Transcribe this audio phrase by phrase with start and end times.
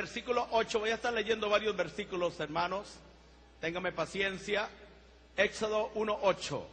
[0.00, 0.80] Versículo 8.
[0.80, 2.88] Voy a estar leyendo varios versículos, hermanos.
[3.60, 4.66] Téngame paciencia.
[5.36, 6.66] Éxodo 1, 8.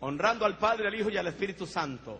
[0.00, 2.18] Honrando al Padre, al Hijo y al Espíritu Santo.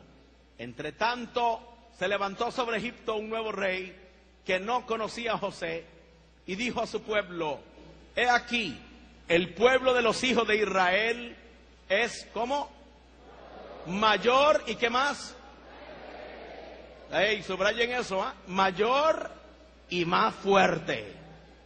[0.58, 1.60] Entre tanto,
[1.98, 3.96] se levantó sobre Egipto un nuevo rey
[4.44, 5.86] que no conocía a José
[6.46, 7.58] y dijo a su pueblo,
[8.14, 8.78] he aquí,
[9.28, 11.34] el pueblo de los hijos de Israel
[11.88, 12.70] es como
[13.86, 15.34] mayor y qué más.
[17.10, 18.34] Ey, subrayen eso, ¿ah?
[18.46, 19.30] mayor
[19.90, 21.12] y más fuerte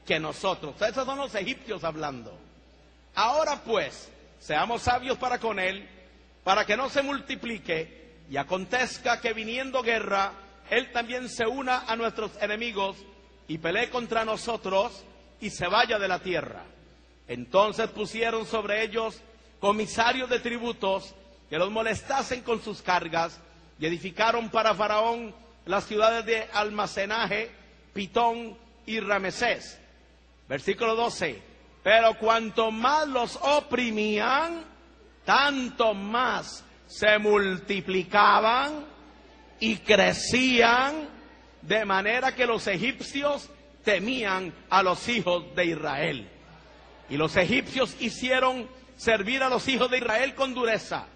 [0.07, 0.81] que nosotros.
[0.83, 2.37] Esos son los egipcios hablando.
[3.15, 5.89] Ahora pues, seamos sabios para con él,
[6.45, 10.33] para que no se multiplique y acontezca que viniendo guerra,
[10.71, 12.97] él también se una a nuestros enemigos
[13.49, 15.05] y pelee contra nosotros
[15.41, 16.63] y se vaya de la tierra.
[17.27, 19.21] Entonces pusieron sobre ellos
[19.59, 21.15] comisarios de tributos
[21.49, 23.41] que los molestasen con sus cargas
[23.79, 25.35] y edificaron para Faraón
[25.67, 27.51] las ciudades de almacenaje,
[27.93, 29.79] Pitón y Ramesés.
[30.49, 31.43] Versículo 12.
[31.83, 34.65] Pero cuanto más los oprimían,
[35.25, 38.85] tanto más se multiplicaban
[39.61, 41.09] y crecían,
[41.63, 43.49] de manera que los egipcios
[43.85, 46.29] temían a los hijos de Israel.
[47.09, 51.07] Y los egipcios hicieron servir a los hijos de Israel con dureza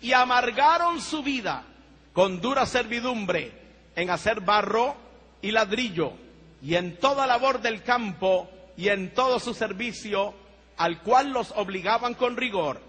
[0.00, 1.64] y amargaron su vida
[2.12, 3.52] con dura servidumbre
[3.96, 4.96] en hacer barro
[5.44, 6.14] y ladrillo
[6.62, 10.32] y en toda labor del campo y en todo su servicio,
[10.78, 12.80] al cual los obligaban con rigor.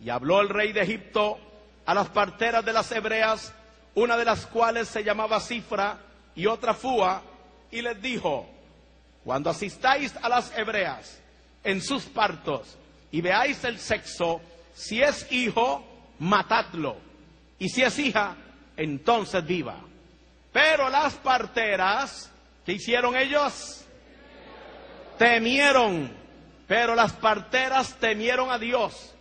[0.00, 1.36] Y habló el rey de Egipto
[1.84, 3.52] a las parteras de las hebreas,
[3.96, 5.98] una de las cuales se llamaba Cifra
[6.36, 7.22] y otra Fua,
[7.72, 8.48] y les dijo,
[9.24, 11.20] cuando asistáis a las hebreas
[11.64, 12.78] en sus partos
[13.10, 14.40] y veáis el sexo,
[14.74, 15.84] si es hijo,
[16.20, 16.98] matadlo,
[17.58, 18.36] y si es hija,
[18.76, 19.80] entonces viva.
[20.56, 22.32] Pero las parteras,
[22.64, 23.84] ¿qué hicieron ellos?
[25.18, 26.10] Temieron,
[26.66, 29.14] pero las parteras temieron a Dios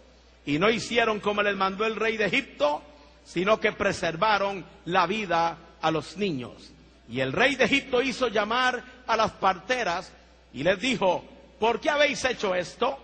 [0.45, 2.81] y no hicieron como les mandó el rey de Egipto,
[3.25, 6.71] sino que preservaron la vida a los niños.
[7.09, 10.13] Y el rey de Egipto hizo llamar a las parteras
[10.53, 11.25] y les dijo,
[11.59, 12.97] ¿por qué habéis hecho esto?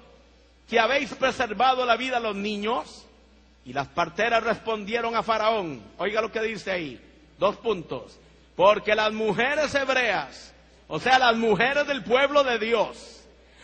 [0.70, 3.06] ¿Que habéis preservado la vida a los niños?
[3.66, 7.11] Y las parteras respondieron a Faraón, oiga lo que dice ahí,
[7.42, 8.20] dos puntos,
[8.56, 10.54] porque las mujeres hebreas,
[10.88, 13.24] o sea, las mujeres del pueblo de Dios,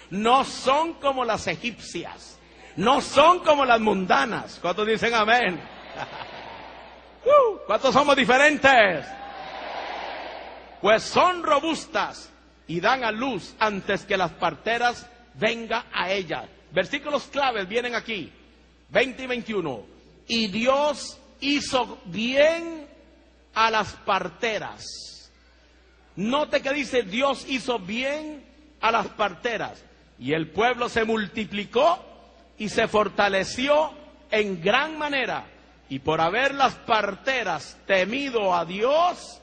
[0.09, 2.39] no son como las egipcias,
[2.75, 4.57] no son como las mundanas.
[4.61, 5.61] ¿Cuántos dicen amén?
[7.25, 9.05] Uh, ¿Cuántos somos diferentes?
[10.79, 12.31] Pues son robustas
[12.67, 16.45] y dan a luz antes que las parteras venga a ellas.
[16.71, 18.31] Versículos claves vienen aquí.
[18.91, 19.85] 20 y 21.
[20.29, 22.87] Y Dios hizo bien
[23.57, 25.31] a las parteras.
[26.15, 28.45] Note que dice Dios hizo bien
[28.79, 29.83] a las parteras.
[30.19, 31.97] Y el pueblo se multiplicó
[32.59, 33.91] y se fortaleció
[34.29, 35.45] en gran manera.
[35.89, 39.41] Y por haber las parteras temido a Dios,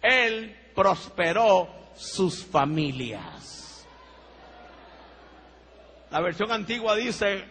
[0.00, 3.86] Él prosperó sus familias.
[6.10, 7.44] La versión antigua dice,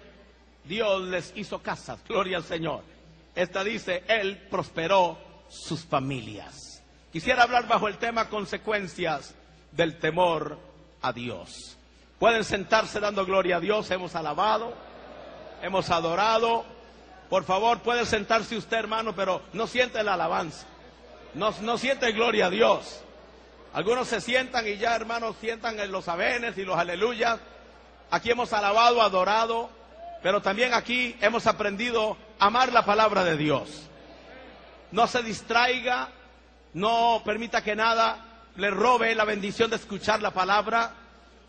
[0.64, 2.82] Dios les hizo casas, gloria al Señor.
[3.36, 6.84] Esta dice, Él prosperó sus familias.
[7.12, 9.34] Quisiera hablar bajo el tema consecuencias
[9.72, 10.60] del temor
[11.02, 11.78] a Dios.
[12.20, 14.74] Pueden sentarse dando gloria a Dios, hemos alabado,
[15.62, 16.66] hemos adorado.
[17.30, 20.66] Por favor, puede sentarse usted, hermano, pero no siente la alabanza.
[21.34, 23.02] No, no siente gloria a Dios.
[23.74, 27.40] Algunos se sientan y ya, hermanos, sientan en los avenes y los aleluyas.
[28.12, 29.70] Aquí hemos alabado, adorado,
[30.24, 33.89] pero también aquí hemos aprendido a amar la palabra de Dios.
[34.92, 36.10] No se distraiga,
[36.74, 38.26] no permita que nada
[38.56, 40.94] le robe la bendición de escuchar la palabra.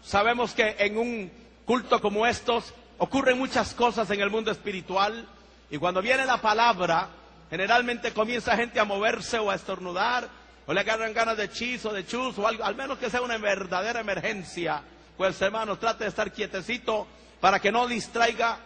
[0.02, 1.32] Sabemos que en un
[1.64, 5.26] culto como estos ocurren muchas cosas en el mundo espiritual
[5.70, 7.08] y cuando viene la palabra,
[7.48, 10.28] generalmente comienza gente a moverse o a estornudar
[10.66, 13.22] o le agarran ganas de chis o de chus o algo, al menos que sea
[13.22, 14.82] una verdadera emergencia.
[15.16, 17.06] Pues hermanos, trate de estar quietecito
[17.40, 18.58] para que no distraiga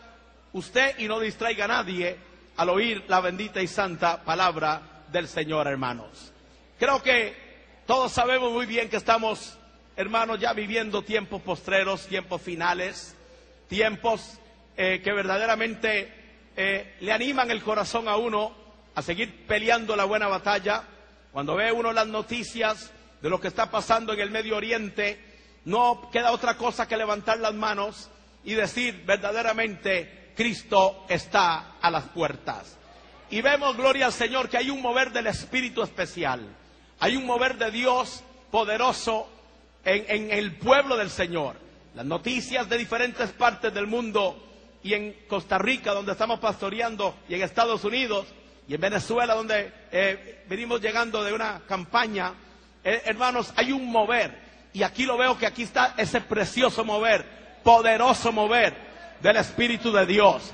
[0.52, 5.66] usted y no distraiga a nadie al oír la bendita y santa palabra del Señor,
[5.66, 6.32] hermanos.
[6.78, 7.34] Creo que
[7.86, 9.58] todos sabemos muy bien que estamos
[9.96, 13.16] hermanos, ya viviendo tiempos postreros, tiempos finales,
[13.68, 14.38] tiempos
[14.76, 16.12] eh, que verdaderamente
[16.56, 18.52] eh, le animan el corazón a uno
[18.94, 20.84] a seguir peleando la buena batalla.
[21.32, 25.18] Cuando ve uno las noticias de lo que está pasando en el Medio Oriente,
[25.64, 28.10] no queda otra cosa que levantar las manos
[28.44, 32.76] y decir verdaderamente, Cristo está a las puertas.
[33.30, 36.46] Y vemos, gloria al Señor, que hay un mover del Espíritu especial.
[37.00, 39.28] Hay un mover de Dios poderoso
[39.84, 41.56] en, en el pueblo del Señor.
[41.94, 44.40] Las noticias de diferentes partes del mundo
[44.82, 48.26] y en Costa Rica, donde estamos pastoreando, y en Estados Unidos,
[48.68, 52.34] y en Venezuela, donde eh, venimos llegando de una campaña,
[52.82, 54.42] eh, hermanos, hay un mover.
[54.72, 57.24] Y aquí lo veo que aquí está ese precioso mover,
[57.62, 58.93] poderoso mover
[59.24, 60.52] del Espíritu de Dios.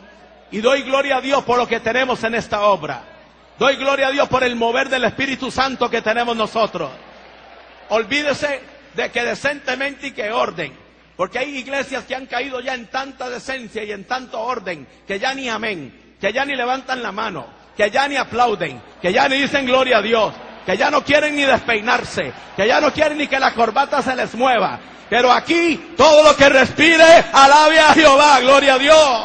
[0.53, 3.03] Y doy gloria a Dios por lo que tenemos en esta obra.
[3.59, 6.89] Doy gloria a Dios por el mover del Espíritu Santo que tenemos nosotros.
[7.89, 8.61] Olvídese
[8.95, 10.73] de que decentemente y que orden.
[11.17, 15.19] Porque hay iglesias que han caído ya en tanta decencia y en tanto orden que
[15.19, 17.47] ya ni amén, que ya ni levantan la mano,
[17.77, 20.33] que ya ni aplauden, que ya ni dicen gloria a Dios,
[20.65, 24.15] que ya no quieren ni despeinarse, que ya no quieren ni que la corbata se
[24.15, 24.79] les mueva.
[25.11, 27.03] Pero aquí todo lo que respire,
[27.33, 29.25] alabe a Jehová, gloria a Dios.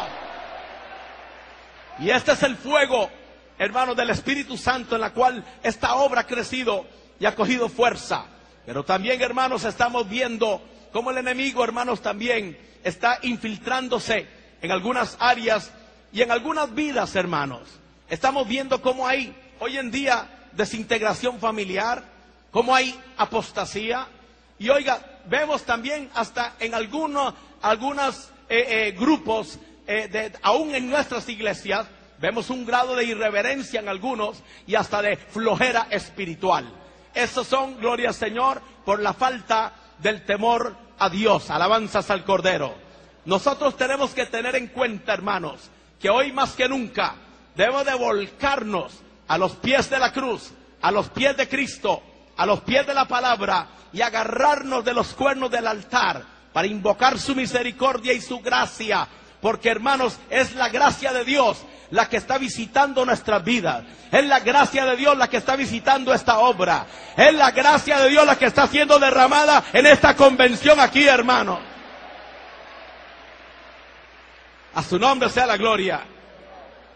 [2.00, 3.08] Y este es el fuego,
[3.56, 6.86] hermanos, del Espíritu Santo en la cual esta obra ha crecido
[7.20, 8.26] y ha cogido fuerza.
[8.66, 10.60] Pero también, hermanos, estamos viendo
[10.92, 14.26] cómo el enemigo, hermanos, también está infiltrándose
[14.60, 15.70] en algunas áreas
[16.12, 17.60] y en algunas vidas, hermanos.
[18.10, 22.02] Estamos viendo cómo hay hoy en día desintegración familiar,
[22.50, 24.08] cómo hay apostasía.
[24.58, 31.28] Y oiga, vemos también hasta en algunos algunos eh, eh, grupos, eh, aún en nuestras
[31.28, 31.86] iglesias,
[32.18, 36.72] vemos un grado de irreverencia en algunos y hasta de flojera espiritual.
[37.14, 42.74] Esos son, gloria al Señor, por la falta del temor a Dios, alabanzas al Cordero.
[43.24, 45.70] Nosotros tenemos que tener en cuenta, hermanos,
[46.00, 47.16] que hoy más que nunca
[47.56, 50.52] debemos de volcarnos a los pies de la cruz,
[50.82, 52.02] a los pies de Cristo,
[52.36, 56.22] a los pies de la palabra y agarrarnos de los cuernos del altar
[56.52, 59.06] para invocar su misericordia y su gracia.
[59.40, 63.84] Porque hermanos, es la gracia de Dios la que está visitando nuestras vidas.
[64.10, 66.86] Es la gracia de Dios la que está visitando esta obra.
[67.16, 71.60] Es la gracia de Dios la que está siendo derramada en esta convención aquí, hermano.
[74.74, 76.15] A su nombre sea la gloria.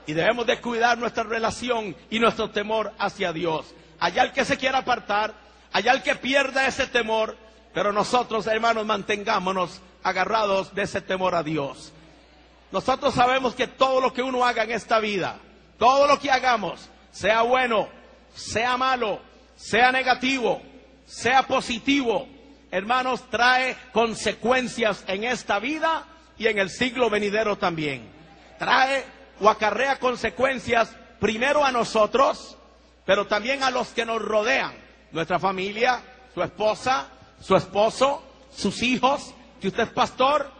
[0.06, 3.74] Y debemos de cuidar nuestra relación y nuestro temor hacia Dios.
[3.98, 5.34] Allá el que se quiera apartar,
[5.72, 7.36] allá el que pierda ese temor,
[7.72, 11.92] pero nosotros, hermanos, mantengámonos agarrados de ese temor a Dios.
[12.72, 15.38] Nosotros sabemos que todo lo que uno haga en esta vida,
[15.78, 17.88] todo lo que hagamos, sea bueno,
[18.34, 19.20] sea malo,
[19.56, 20.62] sea negativo,
[21.04, 22.28] sea positivo,
[22.70, 26.04] hermanos, trae consecuencias en esta vida
[26.38, 28.08] y en el siglo venidero también.
[28.58, 29.04] Trae
[29.40, 32.56] o acarrea consecuencias primero a nosotros,
[33.04, 34.72] pero también a los que nos rodean,
[35.12, 36.02] nuestra familia,
[36.34, 37.08] su esposa,
[37.40, 38.22] su esposo,
[38.54, 40.50] sus hijos, si usted es pastor,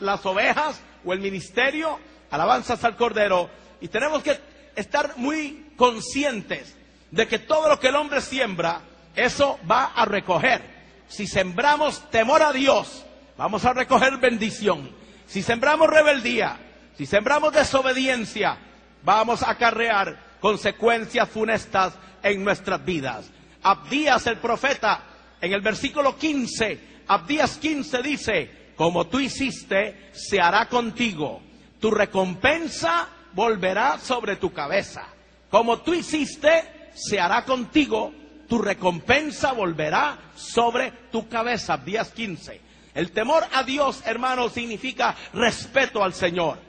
[0.00, 1.98] las ovejas, o el ministerio,
[2.30, 3.50] alabanzas al Cordero.
[3.80, 4.38] Y tenemos que
[4.74, 6.76] estar muy conscientes
[7.10, 8.80] de que todo lo que el hombre siembra,
[9.14, 10.62] eso va a recoger.
[11.08, 13.04] Si sembramos temor a Dios,
[13.36, 14.90] vamos a recoger bendición.
[15.26, 16.58] Si sembramos rebeldía,
[16.98, 18.58] si sembramos desobediencia,
[19.04, 23.30] vamos a acarrear consecuencias funestas en nuestras vidas.
[23.62, 25.04] Abdías el profeta,
[25.40, 31.40] en el versículo 15, Abdías 15 dice, como tú hiciste, se hará contigo.
[31.78, 35.06] Tu recompensa volverá sobre tu cabeza.
[35.50, 38.12] Como tú hiciste, se hará contigo.
[38.48, 41.76] Tu recompensa volverá sobre tu cabeza.
[41.76, 42.60] Días 15.
[42.92, 46.66] El temor a Dios, hermano, significa respeto al Señor.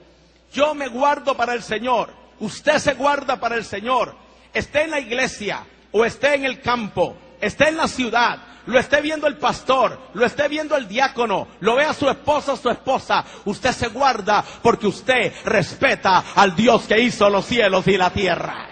[0.52, 2.14] Yo me guardo para el Señor.
[2.40, 4.16] Usted se guarda para el Señor.
[4.54, 9.02] Esté en la iglesia o esté en el campo, esté en la ciudad, lo esté
[9.02, 13.26] viendo el pastor, lo esté viendo el diácono, lo vea su esposa o su esposa,
[13.46, 18.68] usted se guarda porque usted respeta al Dios que hizo los cielos y la tierra.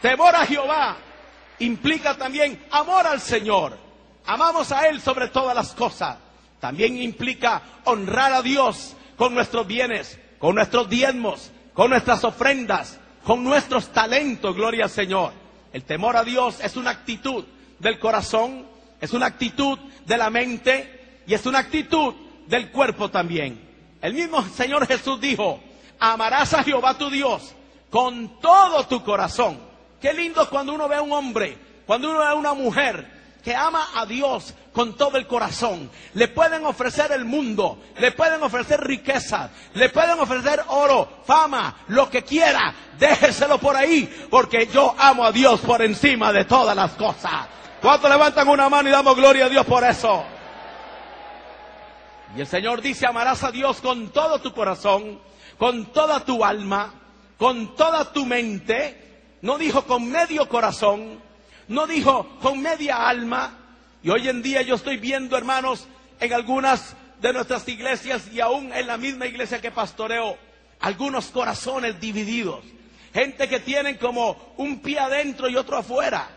[0.00, 0.96] Temor a Jehová
[1.60, 3.78] implica también amor al Señor.
[4.26, 6.16] Amamos a Él sobre todas las cosas.
[6.60, 13.44] También implica honrar a Dios con nuestros bienes, con nuestros diezmos, con nuestras ofrendas, con
[13.44, 15.32] nuestros talentos, gloria al Señor.
[15.72, 17.44] El temor a Dios es una actitud
[17.78, 18.66] del corazón,
[19.00, 22.16] es una actitud de la mente y es una actitud
[22.48, 23.60] del cuerpo también.
[24.00, 25.60] El mismo Señor Jesús dijo,
[26.00, 27.54] amarás a Jehová tu Dios
[27.90, 29.56] con todo tu corazón.
[30.00, 33.54] Qué lindo cuando uno ve a un hombre, cuando uno ve a una mujer que
[33.54, 35.90] ama a Dios con todo el corazón.
[36.14, 42.08] Le pueden ofrecer el mundo, le pueden ofrecer riqueza, le pueden ofrecer oro, fama, lo
[42.08, 42.74] que quiera.
[42.98, 47.48] Déjeselo por ahí, porque yo amo a Dios por encima de todas las cosas.
[47.80, 50.24] ¿Cuántos levantan una mano y damos gloria a Dios por eso?
[52.36, 55.20] Y el Señor dice, amarás a Dios con todo tu corazón,
[55.58, 56.94] con toda tu alma,
[57.36, 59.36] con toda tu mente.
[59.42, 61.20] No dijo con medio corazón,
[61.68, 63.58] no dijo con media alma.
[64.02, 65.86] Y hoy en día yo estoy viendo, hermanos,
[66.20, 70.36] en algunas de nuestras iglesias y aún en la misma iglesia que pastoreo,
[70.80, 72.64] algunos corazones divididos.
[73.14, 76.28] Gente que tienen como un pie adentro y otro afuera.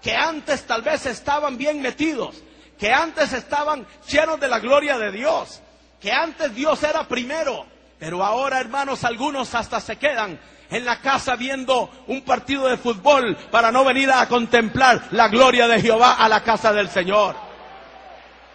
[0.00, 2.42] Que antes tal vez estaban bien metidos.
[2.78, 5.60] Que antes estaban llenos de la gloria de Dios.
[6.00, 7.66] Que antes Dios era primero.
[7.98, 13.36] Pero ahora, hermanos, algunos hasta se quedan en la casa viendo un partido de fútbol
[13.50, 17.36] para no venir a contemplar la gloria de Jehová a la casa del Señor.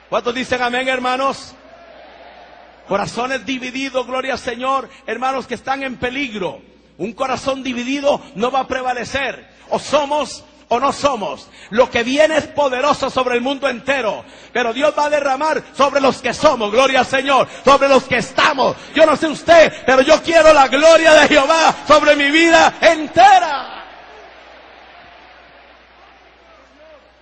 [0.09, 1.55] ¿Cuántos dicen amén, hermanos?
[2.87, 6.61] Corazones divididos, gloria al Señor, hermanos que están en peligro.
[6.97, 9.49] Un corazón dividido no va a prevalecer.
[9.69, 11.49] O somos o no somos.
[11.69, 14.23] Lo que viene es poderoso sobre el mundo entero.
[14.51, 18.17] Pero Dios va a derramar sobre los que somos, gloria al Señor, sobre los que
[18.17, 18.75] estamos.
[18.93, 23.83] Yo no sé usted, pero yo quiero la gloria de Jehová sobre mi vida entera.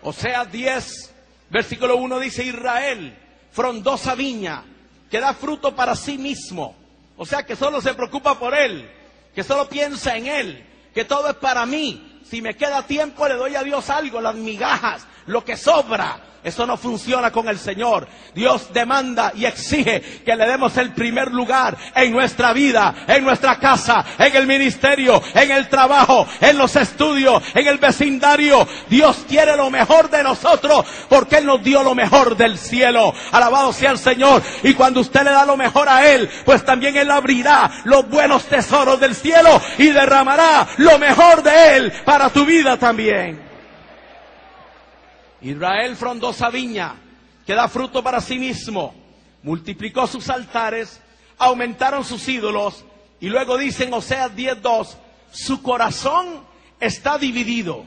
[0.02, 1.14] O sea, 10,
[1.50, 3.18] versículo 1 dice Israel,
[3.52, 4.64] frondosa viña,
[5.10, 6.76] que da fruto para sí mismo.
[7.16, 8.90] O sea, que solo se preocupa por él,
[9.34, 13.36] que solo piensa en él, que todo es para mí, si me queda tiempo, le
[13.36, 16.20] doy a Dios algo, las migajas, lo que sobra.
[16.44, 18.06] Eso no funciona con el Señor.
[18.36, 23.58] Dios demanda y exige que le demos el primer lugar en nuestra vida, en nuestra
[23.60, 28.68] casa, en el ministerio, en el trabajo, en los estudios, en el vecindario.
[28.90, 33.14] Dios quiere lo mejor de nosotros porque Él nos dio lo mejor del cielo.
[33.32, 34.44] Alabado sea el Señor.
[34.64, 38.44] Y cuando usted le da lo mejor a Él, pues también Él abrirá los buenos
[38.46, 43.53] tesoros del cielo y derramará lo mejor de Él para tu vida también.
[45.44, 46.96] Israel frondosa viña
[47.46, 48.96] que da fruto para sí mismo,
[49.44, 51.02] multiplicó sus altares,
[51.38, 52.86] aumentaron sus ídolos
[53.20, 54.96] y luego dicen Oseas 10.2,
[55.32, 56.46] su corazón
[56.80, 57.86] está dividido,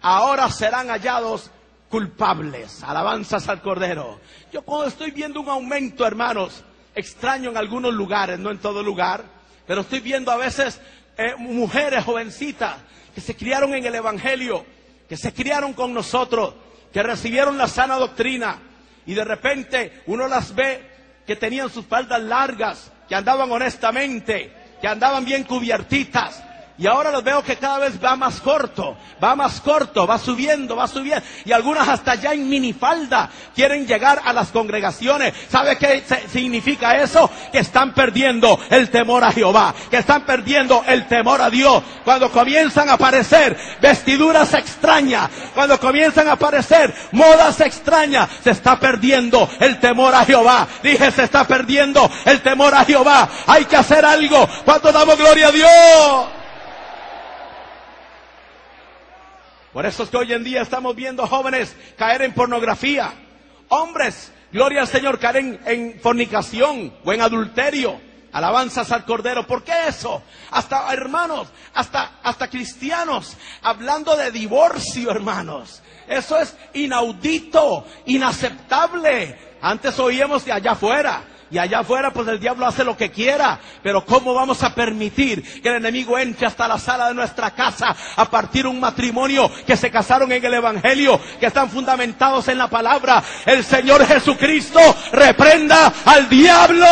[0.00, 1.50] ahora serán hallados
[1.88, 2.82] culpables.
[2.82, 4.20] Alabanzas al Cordero.
[4.52, 9.24] Yo cuando estoy viendo un aumento, hermanos, extraño en algunos lugares, no en todo lugar,
[9.66, 10.80] pero estoy viendo a veces
[11.16, 12.76] eh, mujeres jovencitas
[13.14, 14.64] que se criaron en el Evangelio,
[15.08, 16.54] que se criaron con nosotros,
[16.94, 18.56] que recibieron la sana doctrina
[19.04, 20.80] y de repente uno las ve
[21.26, 26.40] que tenían sus faldas largas, que andaban honestamente, que andaban bien cubiertitas,
[26.76, 30.74] y ahora los veo que cada vez va más corto, va más corto, va subiendo,
[30.74, 31.24] va subiendo.
[31.44, 35.34] Y algunas hasta ya en minifalda quieren llegar a las congregaciones.
[35.48, 36.02] ¿Sabe qué
[36.32, 37.30] significa eso?
[37.52, 41.80] Que están perdiendo el temor a Jehová, que están perdiendo el temor a Dios.
[42.04, 49.48] Cuando comienzan a aparecer vestiduras extrañas, cuando comienzan a aparecer modas extrañas, se está perdiendo
[49.60, 50.66] el temor a Jehová.
[50.82, 53.28] Dije, se está perdiendo el temor a Jehová.
[53.46, 54.48] Hay que hacer algo.
[54.64, 56.43] ¿Cuánto damos gloria a Dios?
[59.74, 63.12] Por eso es que hoy en día estamos viendo jóvenes caer en pornografía.
[63.70, 68.00] Hombres, gloria al Señor, caer en, fornicación o en adulterio.
[68.30, 69.44] Alabanzas al Cordero.
[69.48, 70.22] ¿Por qué eso?
[70.52, 75.82] Hasta hermanos, hasta, hasta cristianos, hablando de divorcio, hermanos.
[76.06, 79.56] Eso es inaudito, inaceptable.
[79.60, 81.24] Antes oíamos de allá afuera.
[81.50, 83.60] Y allá afuera, pues el diablo hace lo que quiera.
[83.82, 87.94] Pero ¿cómo vamos a permitir que el enemigo entre hasta la sala de nuestra casa
[88.16, 92.68] a partir un matrimonio que se casaron en el Evangelio, que están fundamentados en la
[92.68, 93.22] palabra?
[93.46, 94.80] El Señor Jesucristo
[95.12, 96.86] reprenda al diablo.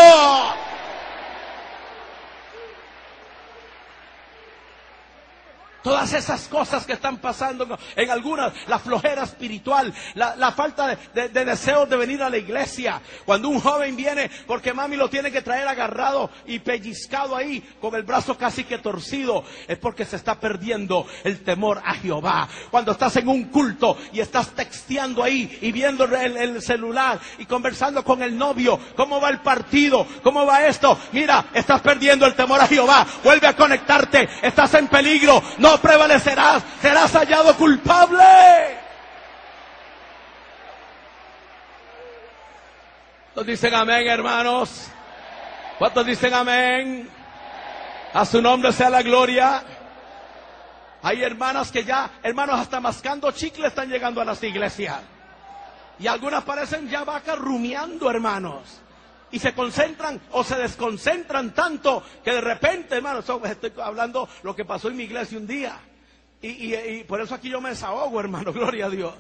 [5.83, 11.45] Todas esas cosas que están pasando en algunas, la flojera espiritual, la, falta de, de,
[11.45, 13.01] deseos de venir a la iglesia.
[13.25, 17.95] Cuando un joven viene porque mami lo tiene que traer agarrado y pellizcado ahí con
[17.95, 22.49] el brazo casi que torcido, es porque se está perdiendo el temor a Jehová.
[22.71, 27.47] Cuando estás en un culto y estás texteando ahí y viendo el, el celular y
[27.47, 32.35] conversando con el novio, cómo va el partido, cómo va esto, mira, estás perdiendo el
[32.35, 33.07] temor a Jehová.
[33.25, 35.43] Vuelve a conectarte, estás en peligro.
[35.59, 38.79] No prevalecerás, serás hallado culpable.
[43.35, 44.89] ¿Cuántos dicen amén, hermanos?
[45.79, 47.09] ¿Cuántos dicen amén?
[48.13, 49.63] A su nombre sea la gloria.
[51.03, 55.01] Hay hermanas que ya, hermanos, hasta mascando chicle están llegando a las iglesias.
[55.99, 58.82] Y algunas parecen ya vacas rumiando, hermanos.
[59.33, 64.65] Y se concentran o se desconcentran tanto que de repente, hermanos, estoy hablando lo que
[64.65, 65.81] pasó en mi iglesia un día.
[66.41, 69.15] Y, y por eso aquí yo me desahogo, hermano, gloria a Dios.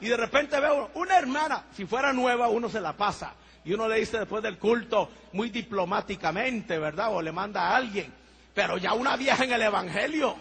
[0.00, 3.34] Y de repente veo una hermana, si fuera nueva uno se la pasa.
[3.64, 7.14] Y uno le dice después del culto muy diplomáticamente, ¿verdad?
[7.14, 8.12] O le manda a alguien.
[8.54, 10.36] Pero ya una vieja en el Evangelio,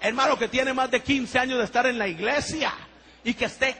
[0.00, 2.72] hermano que tiene más de 15 años de estar en la iglesia
[3.24, 3.76] y que esté...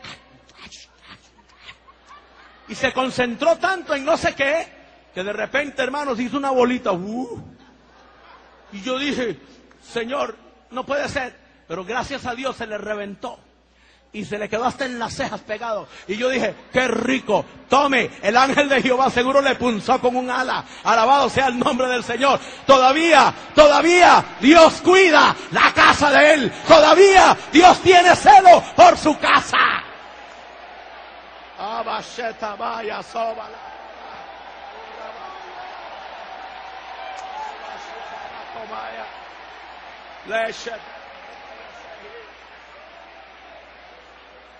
[2.68, 4.66] Y se concentró tanto en no sé qué,
[5.14, 6.92] que de repente, hermanos, hizo una bolita.
[6.92, 7.42] Uh.
[8.72, 9.38] y yo dije,
[9.82, 10.36] Señor,
[10.70, 11.36] no puede ser.
[11.68, 13.38] Pero gracias a Dios se le reventó
[14.14, 15.88] y se le quedó hasta en las cejas pegado.
[16.06, 20.30] Y yo dije, qué rico, tome, el ángel de Jehová seguro le punzó con un
[20.30, 20.64] ala.
[20.84, 22.38] Alabado sea el nombre del Señor.
[22.64, 26.52] Todavía, todavía Dios cuida la casa de él.
[26.66, 29.58] Todavía Dios tiene celo por su casa.
[38.68, 39.06] Vaya,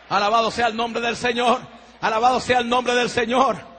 [0.09, 1.61] Alabado sea el nombre del Señor.
[2.01, 3.74] Alabado sea el nombre del Señor.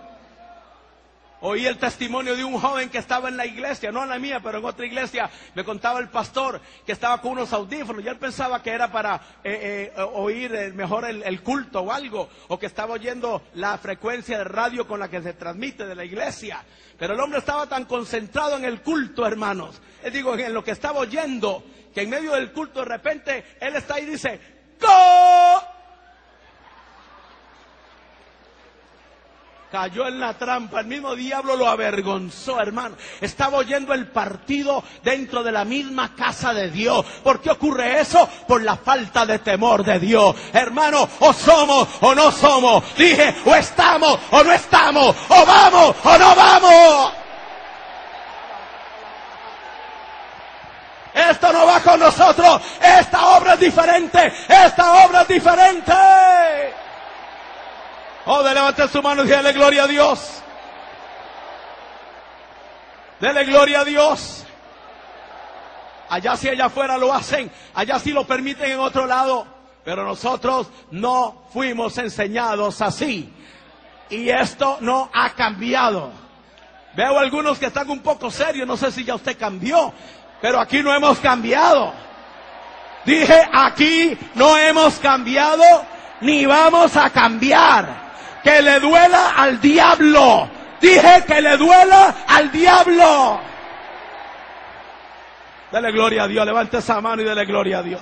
[1.48, 4.40] Oí el testimonio de un joven que estaba en la iglesia, no en la mía,
[4.44, 5.30] pero en otra iglesia.
[5.54, 9.22] Me contaba el pastor que estaba con unos audífonos y él pensaba que era para
[9.44, 14.44] eh, eh, oír mejor el, culto o algo, o que estaba oyendo la frecuencia de
[14.46, 16.66] radio con la que se transmite de la iglesia.
[16.98, 19.80] Pero el hombre estaba tan concentrado en el culto, hermanos.
[20.04, 23.76] Él digo, en lo que estaba oyendo, que en medio del culto de repente él
[23.76, 24.40] está y dice,
[24.82, 25.75] ¡Go!
[29.76, 32.96] Cayó en la trampa, el mismo diablo lo avergonzó, hermano.
[33.20, 37.06] Estaba oyendo el partido dentro de la misma casa de Dios.
[37.22, 38.26] ¿Por qué ocurre eso?
[38.48, 40.34] Por la falta de temor de Dios.
[40.54, 42.86] Hermano, o somos o no somos.
[42.96, 45.14] Dije, o estamos o no estamos.
[45.28, 47.14] O vamos o no vamos.
[51.14, 52.62] Esto no va con nosotros.
[52.82, 54.32] Esta obra es diferente.
[54.48, 56.85] Esta obra es diferente.
[58.26, 60.42] Oh, de levante su mano y dale gloria a Dios.
[63.20, 64.46] Dele gloria a Dios.
[66.10, 69.46] Allá si allá afuera lo hacen, allá sí lo permiten en otro lado.
[69.84, 73.32] Pero nosotros no fuimos enseñados así.
[74.10, 76.12] Y esto no ha cambiado.
[76.96, 79.94] Veo algunos que están un poco serios, no sé si ya usted cambió,
[80.42, 81.94] pero aquí no hemos cambiado.
[83.06, 85.64] Dije, aquí no hemos cambiado
[86.22, 88.05] ni vamos a cambiar
[88.46, 90.48] que le duela al diablo.
[90.80, 93.42] Dije que le duela al diablo.
[95.72, 96.46] Dele gloria a Dios.
[96.46, 98.02] Levante esa mano y dele gloria a Dios.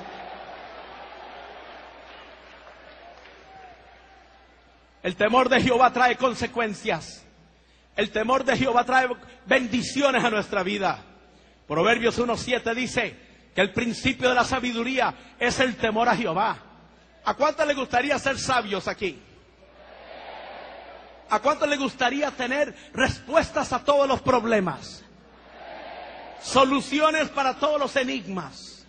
[5.02, 7.26] El temor de Jehová trae consecuencias.
[7.96, 9.08] El temor de Jehová trae
[9.46, 11.00] bendiciones a nuestra vida.
[11.70, 13.18] Proverbios 1.7 dice
[13.56, 16.58] que el principio de la sabiduría es el temor a Jehová.
[17.24, 19.18] ¿A cuánto le gustaría ser sabios aquí?
[21.34, 25.04] ¿A cuánto le gustaría tener respuestas a todos los problemas?
[26.40, 28.86] Soluciones para todos los enigmas.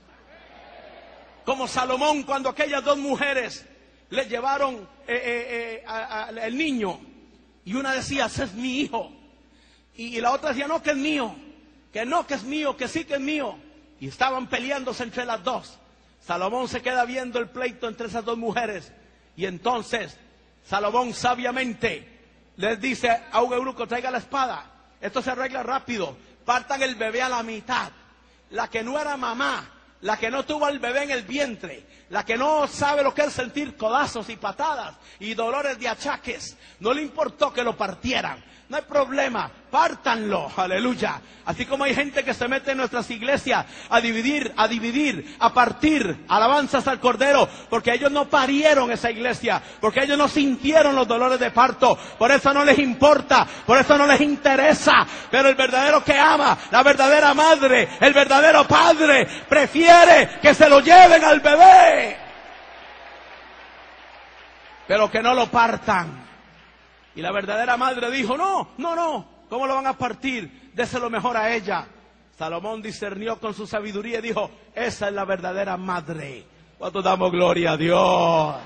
[1.46, 3.64] Como Salomón cuando aquellas dos mujeres
[4.10, 7.00] le llevaron eh, eh, eh, el niño
[7.64, 9.10] y una decía, ese es mi hijo.
[9.96, 11.34] Y, y la otra decía, no, que es mío.
[11.94, 13.56] Que no, que es mío, que sí que es mío.
[14.00, 15.78] Y estaban peleándose entre las dos.
[16.20, 18.92] Salomón se queda viendo el pleito entre esas dos mujeres.
[19.34, 20.18] Y entonces
[20.66, 22.13] Salomón sabiamente
[22.56, 24.70] les dice a un traiga la espada.
[25.00, 26.16] Esto se arregla rápido.
[26.44, 27.90] Partan el bebé a la mitad.
[28.50, 29.70] La que no era mamá,
[30.02, 33.22] la que no tuvo al bebé en el vientre, la que no sabe lo que
[33.22, 38.44] es sentir codazos y patadas y dolores de achaques, no le importó que lo partieran.
[38.74, 41.20] No hay problema, pártanlo, aleluya.
[41.44, 45.54] Así como hay gente que se mete en nuestras iglesias a dividir, a dividir, a
[45.54, 51.06] partir alabanzas al Cordero, porque ellos no parieron esa iglesia, porque ellos no sintieron los
[51.06, 55.06] dolores de parto, por eso no les importa, por eso no les interesa.
[55.30, 60.80] Pero el verdadero que ama, la verdadera madre, el verdadero padre, prefiere que se lo
[60.80, 62.16] lleven al bebé,
[64.88, 66.23] pero que no lo partan.
[67.16, 70.70] Y la verdadera madre dijo, no, no, no, ¿cómo lo van a partir?
[70.74, 71.86] Déselo mejor a ella.
[72.36, 76.44] Salomón discernió con su sabiduría y dijo, esa es la verdadera madre.
[76.78, 78.56] ¿Cuánto damos gloria a Dios?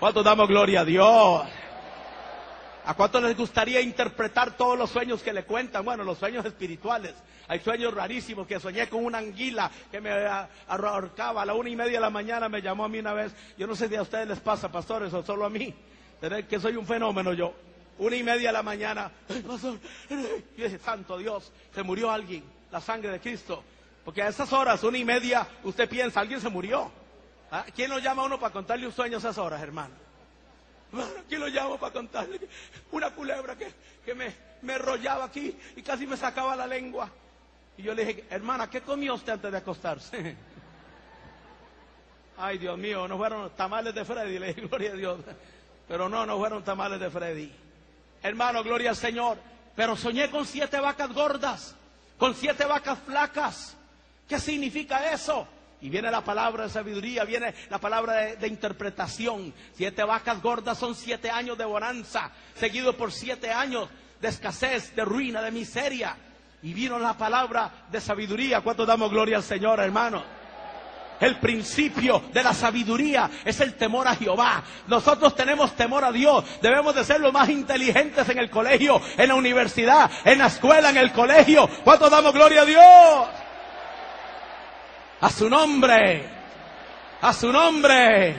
[0.00, 1.42] ¿Cuánto damos gloria a Dios?
[2.84, 5.84] ¿A cuánto les gustaría interpretar todos los sueños que le cuentan?
[5.84, 7.14] Bueno, los sueños espirituales.
[7.46, 10.10] Hay sueños rarísimos que soñé con una anguila que me
[10.66, 12.48] ahorcaba a la una y media de la mañana.
[12.48, 13.32] Me llamó a mí una vez.
[13.56, 15.72] Yo no sé si a ustedes les pasa, pastores, o solo a mí.
[16.48, 17.52] Que soy un fenómeno yo.
[17.98, 19.10] Una y media de la mañana.
[19.46, 19.78] pastor,
[20.56, 22.44] yo dije, santo Dios, se murió alguien.
[22.70, 23.64] La sangre de Cristo.
[24.04, 26.90] Porque a esas horas, una y media, usted piensa, alguien se murió.
[27.50, 27.66] ¿Ah?
[27.74, 30.02] ¿Quién lo llama a uno para contarle un sueño a esas horas, hermano?
[31.28, 32.40] ¿quién lo llamo para contarle?
[32.90, 34.32] Una culebra que, me,
[34.62, 37.10] me enrollaba aquí y casi me sacaba la lengua.
[37.76, 40.36] Y yo le dije, hermana, ¿qué comió usted antes de acostarse?
[42.38, 45.20] Ay, Dios mío, no fueron tamales de Freddy, le dije, gloria a Dios.
[45.92, 47.52] Pero no, no fueron tamales de Freddy.
[48.22, 49.36] Hermano, gloria al Señor.
[49.76, 51.76] Pero soñé con siete vacas gordas,
[52.16, 53.76] con siete vacas flacas.
[54.26, 55.46] ¿Qué significa eso?
[55.82, 59.52] Y viene la palabra de sabiduría, viene la palabra de, interpretación.
[59.74, 65.04] Siete vacas gordas son siete años de bonanza, seguido por siete años de escasez, de
[65.04, 66.16] ruina, de miseria.
[66.62, 68.62] Y vino la palabra de sabiduría.
[68.62, 70.24] ¿Cuánto damos gloria al Señor, hermano?
[71.22, 74.60] El principio de la sabiduría es el temor a Jehová.
[74.88, 76.44] Nosotros tenemos temor a Dios.
[76.60, 80.90] Debemos de ser los más inteligentes en el colegio, en la universidad, en la escuela,
[80.90, 81.70] en el colegio.
[81.84, 83.28] ¿Cuánto damos gloria a Dios?
[85.20, 86.28] A su nombre.
[87.20, 88.34] A su nombre.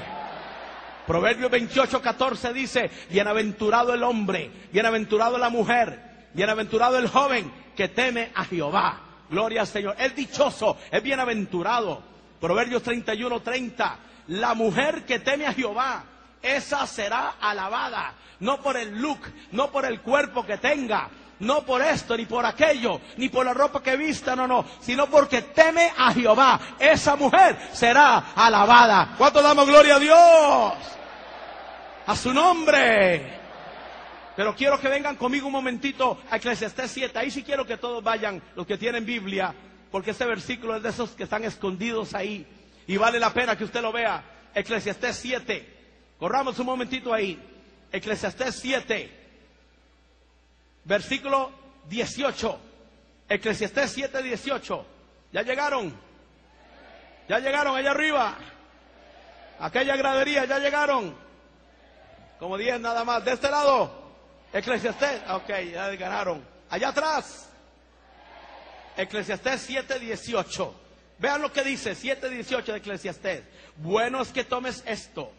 [1.08, 8.32] Proverbio 28, 14 dice, bienaventurado el hombre, bienaventurado la mujer, bienaventurado el joven que teme
[8.36, 9.00] a Jehová.
[9.30, 9.96] Gloria al Señor.
[9.98, 12.13] Es dichoso, es bienaventurado.
[12.44, 13.98] Proverbios 31, 30.
[14.28, 16.04] La mujer que teme a Jehová,
[16.42, 18.16] esa será alabada.
[18.42, 19.20] No por el look,
[19.54, 21.08] no por el cuerpo que tenga,
[21.40, 25.08] no por esto, ni por aquello, ni por la ropa que vista, no, no, sino
[25.08, 26.60] porque teme a Jehová.
[26.78, 29.16] Esa mujer será alabada.
[29.18, 30.74] ¿Cuánto damos gloria a Dios?
[32.08, 33.40] A su nombre.
[34.36, 37.20] Pero quiero que vengan conmigo un momentito a Eclesiastés 7.
[37.20, 39.56] Ahí sí quiero que todos vayan, los que tienen Biblia,
[39.94, 42.48] porque este versículo es de esos que están escondidos ahí.
[42.88, 44.24] Y vale la pena que usted lo vea.
[44.56, 46.16] Eclesiastés 7.
[46.18, 47.40] Corramos un momentito ahí.
[47.92, 49.12] Eclesiastés 7.
[50.86, 51.52] Versículo
[51.90, 52.60] 18.
[53.30, 54.86] Eclesiastés 7, 18.
[55.32, 55.94] ¿Ya llegaron?
[57.30, 58.36] ¿Ya llegaron allá arriba?
[59.60, 61.16] Aquella gradería, ¿ya llegaron?
[62.40, 63.24] Como 10 nada más.
[63.24, 63.94] ¿De este lado?
[64.52, 65.22] Eclesiastés.
[65.30, 66.44] Ok, ya ganaron.
[66.72, 67.53] Allá atrás.
[68.98, 70.76] Eclesiastés 7, 18.
[71.20, 73.44] Vean lo que dice 7, 18 de Eclesiastés.
[73.78, 75.32] Bueno es que tomes esto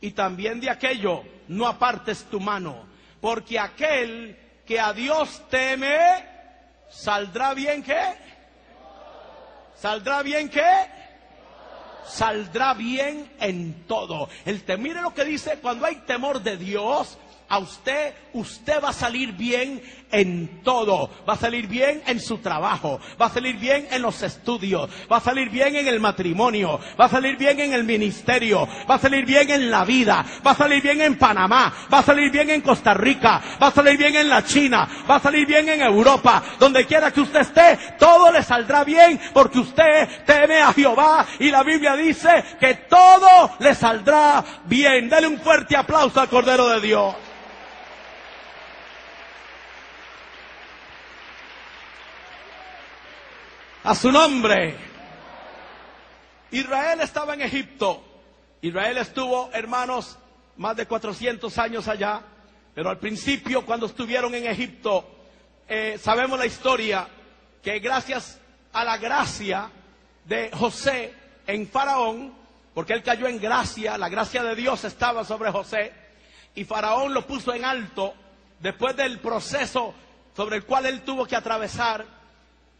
[0.00, 2.86] y también de aquello no apartes tu mano,
[3.20, 6.24] porque aquel que a Dios teme,
[6.90, 8.14] ¿saldrá bien qué?
[9.76, 10.68] ¿Saldrá bien qué?
[12.06, 14.28] Saldrá bien en todo.
[14.44, 17.18] El mire lo que dice, cuando hay temor de Dios,
[17.48, 21.10] a usted, usted va a salir bien en todo.
[21.28, 25.18] Va a salir bien en su trabajo, va a salir bien en los estudios, va
[25.18, 28.98] a salir bien en el matrimonio, va a salir bien en el ministerio, va a
[28.98, 32.50] salir bien en la vida, va a salir bien en Panamá, va a salir bien
[32.50, 35.82] en Costa Rica, va a salir bien en la China, va a salir bien en
[35.82, 41.26] Europa, donde quiera que usted esté, todo le saldrá bien porque usted teme a Jehová
[41.38, 45.08] y la Biblia dice que todo le saldrá bien.
[45.08, 47.14] Dale un fuerte aplauso al Cordero de Dios.
[53.88, 54.76] A su nombre.
[56.50, 58.04] Israel estaba en Egipto.
[58.60, 60.18] Israel estuvo, hermanos,
[60.58, 62.20] más de 400 años allá.
[62.74, 65.08] Pero al principio, cuando estuvieron en Egipto,
[65.66, 67.08] eh, sabemos la historia
[67.62, 68.38] que gracias
[68.74, 69.70] a la gracia
[70.26, 71.14] de José
[71.46, 72.34] en Faraón,
[72.74, 75.94] porque él cayó en gracia, la gracia de Dios estaba sobre José,
[76.54, 78.12] y Faraón lo puso en alto
[78.60, 79.94] después del proceso
[80.36, 82.17] sobre el cual él tuvo que atravesar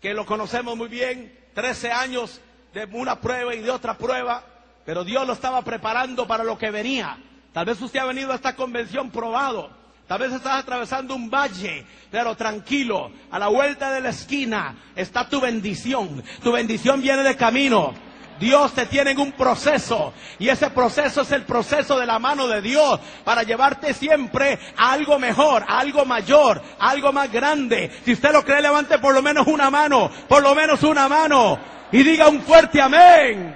[0.00, 2.40] que lo conocemos muy bien, 13 años
[2.72, 4.44] de una prueba y de otra prueba,
[4.84, 7.18] pero Dios lo estaba preparando para lo que venía.
[7.52, 9.70] Tal vez usted ha venido a esta convención probado,
[10.06, 15.28] tal vez estás atravesando un valle, pero tranquilo, a la vuelta de la esquina está
[15.28, 17.94] tu bendición, tu bendición viene de camino.
[18.38, 22.46] Dios te tiene en un proceso y ese proceso es el proceso de la mano
[22.46, 27.90] de Dios para llevarte siempre a algo mejor, a algo mayor, a algo más grande.
[28.04, 31.58] Si usted lo cree, levante por lo menos una mano, por lo menos una mano
[31.90, 33.54] y diga un fuerte amén.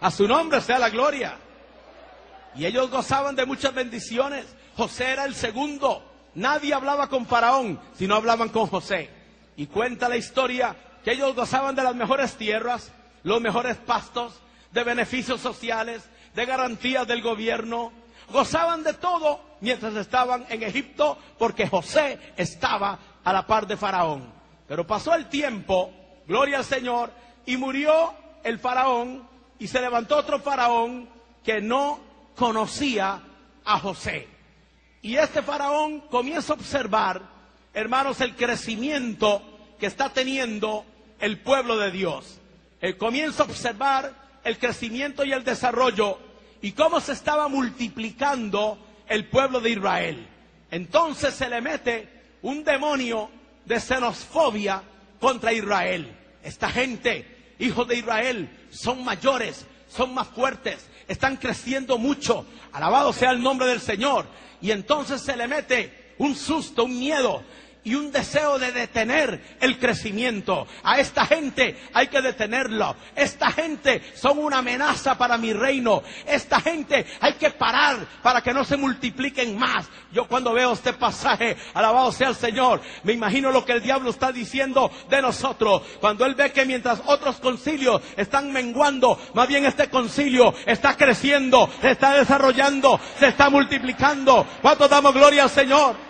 [0.00, 1.36] A su nombre sea la gloria.
[2.54, 4.46] Y ellos gozaban de muchas bendiciones.
[4.76, 6.04] José era el segundo.
[6.34, 9.10] Nadie hablaba con Faraón si no hablaban con José.
[9.56, 14.40] Y cuenta la historia que ellos gozaban de las mejores tierras, los mejores pastos,
[14.72, 17.92] de beneficios sociales, de garantías del gobierno,
[18.32, 24.32] gozaban de todo mientras estaban en Egipto porque José estaba a la par de Faraón.
[24.68, 25.92] Pero pasó el tiempo,
[26.26, 27.10] gloria al Señor,
[27.46, 31.08] y murió el Faraón y se levantó otro Faraón
[31.42, 32.00] que no
[32.36, 33.20] conocía
[33.64, 34.28] a José.
[35.02, 37.22] Y este Faraón comienza a observar,
[37.72, 39.42] hermanos, el crecimiento
[39.78, 40.84] que está teniendo
[41.20, 42.38] el pueblo de Dios.
[42.80, 46.18] Él comienza a observar el crecimiento y el desarrollo
[46.62, 48.78] y cómo se estaba multiplicando
[49.08, 50.26] el pueblo de Israel.
[50.70, 52.08] Entonces se le mete
[52.42, 53.30] un demonio
[53.64, 54.82] de xenofobia
[55.18, 56.16] contra Israel.
[56.42, 62.46] Esta gente, hijos de Israel, son mayores, son más fuertes, están creciendo mucho.
[62.72, 64.26] Alabado sea el nombre del Señor.
[64.62, 67.42] Y entonces se le mete un susto, un miedo
[67.84, 70.66] y un deseo de detener el crecimiento.
[70.82, 72.96] A esta gente hay que detenerlo.
[73.14, 76.02] Esta gente son una amenaza para mi reino.
[76.26, 79.88] Esta gente hay que parar para que no se multipliquen más.
[80.12, 84.10] Yo cuando veo este pasaje, alabado sea el Señor, me imagino lo que el diablo
[84.10, 85.82] está diciendo de nosotros.
[86.00, 91.70] Cuando él ve que mientras otros concilios están menguando, más bien este concilio está creciendo,
[91.80, 94.46] se está desarrollando, se está multiplicando.
[94.60, 96.09] ¿Cuánto damos gloria al Señor?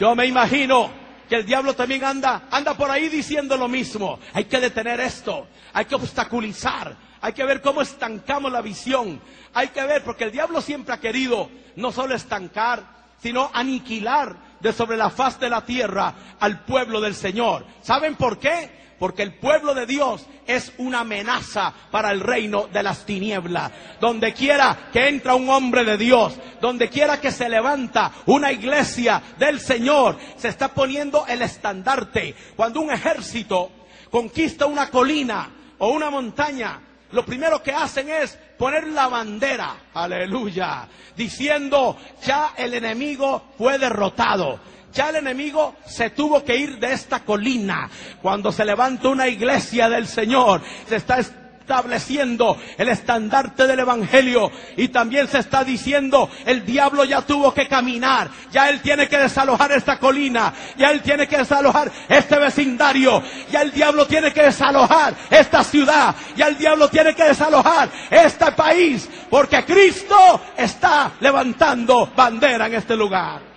[0.00, 0.90] Yo me imagino
[1.28, 4.18] que el diablo también anda, anda por ahí diciendo lo mismo.
[4.32, 9.20] Hay que detener esto, hay que obstaculizar, hay que ver cómo estancamos la visión.
[9.52, 12.82] Hay que ver, porque el diablo siempre ha querido no solo estancar,
[13.22, 17.66] sino aniquilar de sobre la faz de la tierra al pueblo del Señor.
[17.82, 18.79] ¿Saben por qué?
[19.00, 23.72] Porque el pueblo de Dios es una amenaza para el reino de las tinieblas.
[23.98, 29.22] Donde quiera que entra un hombre de Dios, donde quiera que se levanta una iglesia
[29.38, 32.34] del Señor, se está poniendo el estandarte.
[32.54, 33.70] Cuando un ejército
[34.10, 36.78] conquista una colina o una montaña,
[37.12, 40.86] lo primero que hacen es poner la bandera, aleluya,
[41.16, 44.60] diciendo, ya el enemigo fue derrotado
[44.92, 47.88] ya el enemigo se tuvo que ir de esta colina.
[48.22, 51.18] Cuando se levanta una iglesia del Señor, se está
[51.70, 57.68] estableciendo el estandarte del Evangelio y también se está diciendo el diablo ya tuvo que
[57.68, 63.22] caminar, ya él tiene que desalojar esta colina, ya él tiene que desalojar este vecindario,
[63.52, 68.50] ya el diablo tiene que desalojar esta ciudad, ya el diablo tiene que desalojar este
[68.50, 73.49] país, porque Cristo está levantando bandera en este lugar.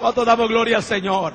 [0.00, 1.34] ¿Cuánto damos gloria al Señor?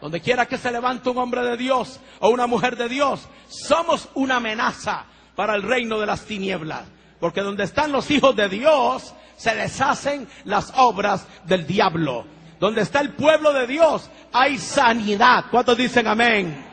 [0.00, 4.08] Donde quiera que se levante un hombre de Dios o una mujer de Dios, somos
[4.14, 5.04] una amenaza
[5.36, 6.84] para el reino de las tinieblas.
[7.20, 12.24] Porque donde están los hijos de Dios, se deshacen las obras del diablo.
[12.58, 15.44] Donde está el pueblo de Dios, hay sanidad.
[15.50, 16.64] ¿Cuántos dicen amén?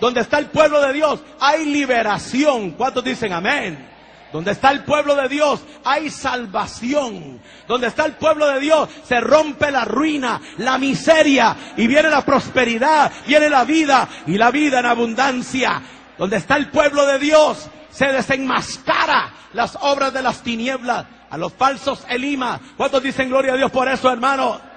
[0.00, 2.72] Donde está el pueblo de Dios, hay liberación.
[2.72, 3.88] ¿Cuántos dicen amén?
[4.32, 7.40] Donde está el pueblo de Dios hay salvación.
[7.66, 12.24] Donde está el pueblo de Dios se rompe la ruina, la miseria y viene la
[12.24, 15.82] prosperidad, viene la vida y la vida en abundancia.
[16.16, 21.52] Donde está el pueblo de Dios se desenmascara las obras de las tinieblas a los
[21.52, 22.60] falsos Elima.
[22.76, 24.69] ¿Cuántos dicen gloria a Dios por eso, hermano?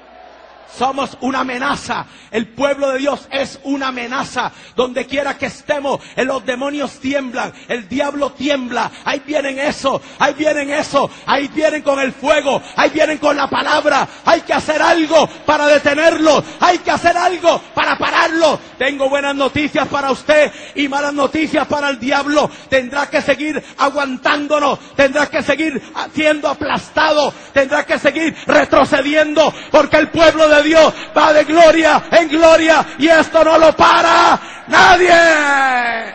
[0.78, 2.06] Somos una amenaza.
[2.32, 4.52] El pueblo de Dios es una amenaza.
[4.76, 8.92] Donde quiera que estemos, los demonios tiemblan, el diablo tiembla.
[9.06, 13.48] Ahí vienen eso, ahí vienen eso, ahí vienen con el fuego, ahí vienen con la
[13.48, 14.08] palabra.
[14.26, 18.60] Hay que hacer algo para detenerlo, hay que hacer algo para pararlo.
[18.78, 22.50] Tengo buenas noticias para usted y malas noticias para el diablo.
[22.70, 25.82] Tendrá que seguir aguantándonos, tendrá que seguir
[26.14, 32.28] siendo aplastado, tendrá que seguir retrocediendo, porque el pueblo de Dios va de gloria en
[32.30, 36.14] gloria y esto no lo para nadie.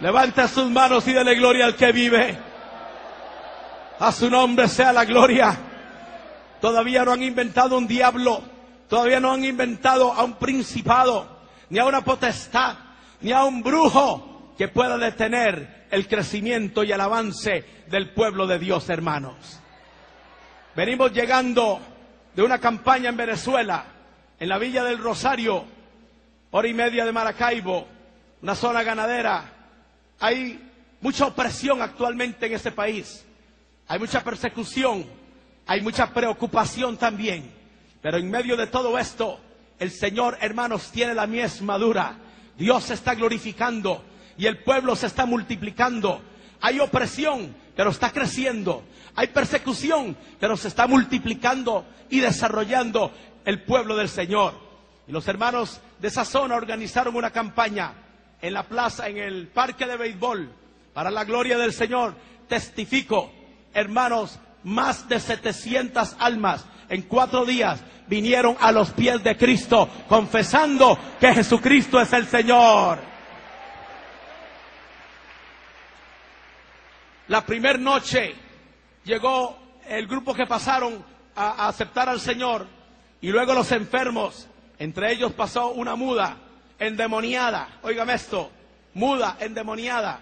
[0.00, 2.38] Levanta sus manos y dele gloria al que vive.
[3.98, 5.56] A su nombre sea la gloria.
[6.60, 8.42] Todavía no han inventado un diablo.
[8.88, 11.26] Todavía no han inventado a un principado,
[11.70, 12.76] ni a una potestad,
[13.20, 18.58] ni a un brujo que pueda detener el crecimiento y el avance del pueblo de
[18.58, 19.60] Dios, hermanos.
[20.76, 21.80] Venimos llegando
[22.34, 23.86] de una campaña en Venezuela,
[24.38, 25.64] en la Villa del Rosario,
[26.50, 27.88] hora y media de Maracaibo,
[28.42, 29.54] una zona ganadera.
[30.20, 30.60] Hay
[31.00, 33.24] mucha opresión actualmente en ese país.
[33.88, 35.06] Hay mucha persecución,
[35.66, 37.50] hay mucha preocupación también.
[38.02, 39.40] Pero en medio de todo esto,
[39.78, 42.18] el Señor, hermanos, tiene la mies madura.
[42.58, 44.04] Dios se está glorificando
[44.36, 46.20] y el pueblo se está multiplicando.
[46.60, 48.84] Hay opresión, pero está creciendo.
[49.16, 53.10] Hay persecución, pero se está multiplicando y desarrollando
[53.46, 54.54] el pueblo del Señor.
[55.08, 57.94] Y los hermanos de esa zona organizaron una campaña
[58.42, 60.50] en la plaza, en el parque de béisbol,
[60.92, 62.14] para la gloria del Señor.
[62.46, 63.32] Testifico,
[63.72, 70.98] hermanos, más de 700 almas en cuatro días vinieron a los pies de Cristo, confesando
[71.18, 72.98] que Jesucristo es el Señor.
[77.28, 78.45] La primera noche
[79.06, 79.56] llegó
[79.88, 81.02] el grupo que pasaron
[81.34, 82.66] a, aceptar al Señor
[83.20, 86.36] y luego los enfermos, entre ellos pasó una muda,
[86.78, 88.50] endemoniada, óigame esto,
[88.92, 90.20] muda, endemoniada,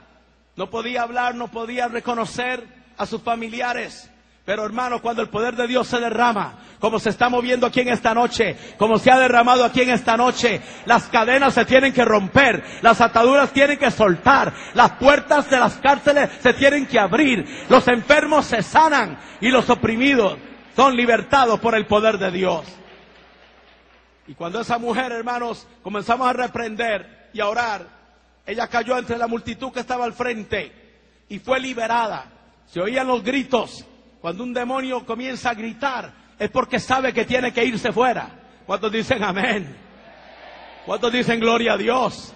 [0.54, 2.64] no podía hablar, no podía reconocer
[2.96, 4.10] a sus familiares.
[4.44, 7.88] Pero hermano, cuando el poder de Dios se derrama, como se está moviendo aquí en
[7.88, 12.04] esta noche, como se ha derramado aquí en esta noche, las cadenas se tienen que
[12.04, 17.64] romper, las ataduras tienen que soltar, las puertas de las cárceles se tienen que abrir,
[17.70, 20.36] los enfermos se sanan y los oprimidos
[20.76, 22.66] son libertados por el poder de Dios.
[24.26, 27.86] Y cuando esa mujer, hermanos, comenzamos a reprender y a orar,
[28.44, 30.70] ella cayó entre la multitud que estaba al frente
[31.30, 32.26] y fue liberada.
[32.66, 33.86] Se oían los gritos.
[34.24, 38.30] Cuando un demonio comienza a gritar es porque sabe que tiene que irse fuera.
[38.64, 39.76] ¿Cuántos dicen amén?
[40.86, 42.32] ¿Cuántos dicen gloria a Dios?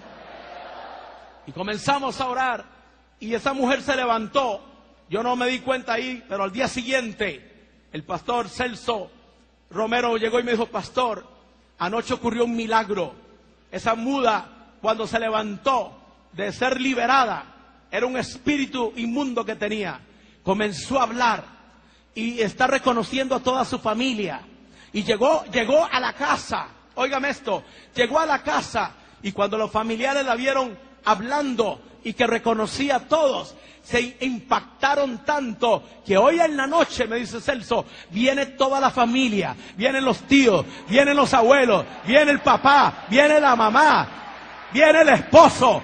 [1.47, 2.67] Y comenzamos a orar
[3.19, 4.63] y esa mujer se levantó.
[5.09, 9.11] Yo no me di cuenta ahí, pero al día siguiente el pastor Celso
[9.71, 11.27] Romero llegó y me dijo, pastor,
[11.79, 13.15] anoche ocurrió un milagro.
[13.73, 15.99] Esa muda cuando se levantó
[16.35, 17.47] de ser liberada,
[17.91, 19.99] era un espíritu inmundo que tenía.
[20.43, 21.58] Comenzó a hablar
[22.19, 24.41] y está reconociendo a toda su familia.
[24.93, 27.63] Y llegó, llegó a la casa, óigame esto,
[27.95, 28.91] llegó a la casa
[29.23, 33.55] y cuando los familiares la vieron hablando y que reconocía a todos,
[33.85, 39.55] se impactaron tanto que hoy en la noche, me dice Celso, viene toda la familia,
[39.77, 44.09] vienen los tíos, vienen los abuelos, viene el papá, viene la mamá,
[44.73, 45.81] viene el esposo,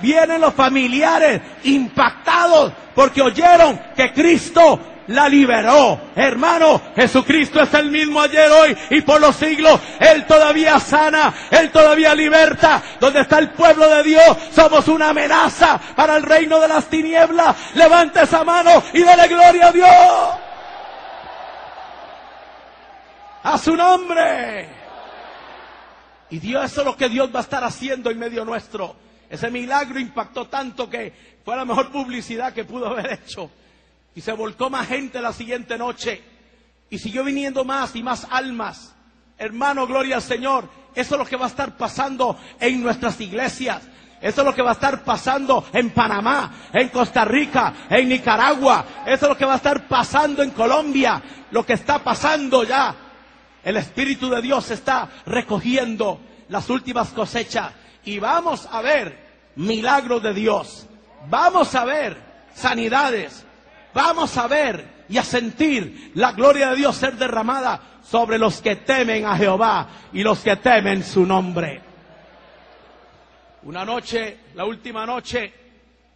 [0.00, 6.00] vienen los familiares impactados porque oyeron que Cristo la liberó.
[6.14, 9.80] Hermano, Jesucristo es el mismo ayer, hoy y por los siglos.
[10.00, 12.82] Él todavía sana, Él todavía liberta.
[13.00, 17.56] Donde está el pueblo de Dios, somos una amenaza para el reino de las tinieblas.
[17.74, 20.34] Levante esa mano y dele gloria a Dios.
[23.42, 24.68] A su nombre.
[26.30, 28.96] Y Dios, eso es lo que Dios va a estar haciendo en medio nuestro.
[29.28, 31.12] Ese milagro impactó tanto que
[31.44, 33.50] fue la mejor publicidad que pudo haber hecho.
[34.14, 36.22] Y se volcó más gente la siguiente noche.
[36.90, 38.94] Y siguió viniendo más y más almas.
[39.38, 40.68] Hermano, gloria al Señor.
[40.94, 43.82] Eso es lo que va a estar pasando en nuestras iglesias.
[44.20, 48.84] Eso es lo que va a estar pasando en Panamá, en Costa Rica, en Nicaragua.
[49.04, 51.22] Eso es lo que va a estar pasando en Colombia.
[51.50, 52.94] Lo que está pasando ya.
[53.62, 57.72] El Espíritu de Dios está recogiendo las últimas cosechas.
[58.04, 60.86] Y vamos a ver milagros de Dios.
[61.28, 62.16] Vamos a ver
[62.54, 63.43] sanidades.
[63.94, 68.76] Vamos a ver y a sentir la gloria de Dios ser derramada sobre los que
[68.76, 71.80] temen a Jehová y los que temen su nombre.
[73.62, 75.52] Una noche, la última noche,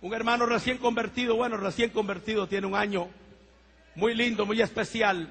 [0.02, 3.08] un hermano recién convertido, bueno, recién convertido, tiene un año
[3.94, 5.28] muy lindo, muy especial,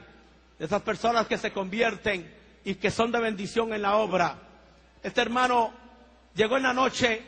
[0.57, 2.33] de esas personas que se convierten
[2.63, 4.35] y que son de bendición en la obra.
[5.03, 5.71] Este hermano
[6.33, 7.21] llegó en la noche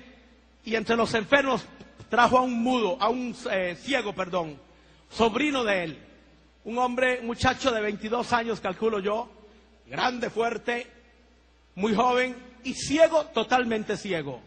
[0.66, 1.66] y entre los enfermos
[2.10, 4.60] trajo a un mudo, a un eh, ciego, perdón,
[5.10, 6.06] sobrino de él.
[6.64, 9.30] Un hombre, muchacho de 22 años, calculo yo,
[9.88, 10.88] grande, fuerte,
[11.76, 14.42] muy joven y ciego, totalmente ciego.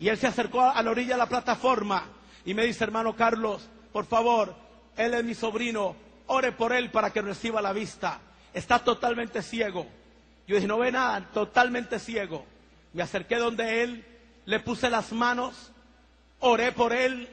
[0.00, 2.06] Y él se acercó a la orilla de la plataforma
[2.44, 4.54] y me dice, hermano Carlos, por favor,
[4.96, 8.20] él es mi sobrino, ore por él para que reciba la vista.
[8.54, 9.86] Está totalmente ciego.
[10.46, 12.44] Yo dije, no ve nada, totalmente ciego.
[12.92, 14.04] Me acerqué donde él,
[14.46, 15.72] le puse las manos,
[16.40, 17.28] oré por él,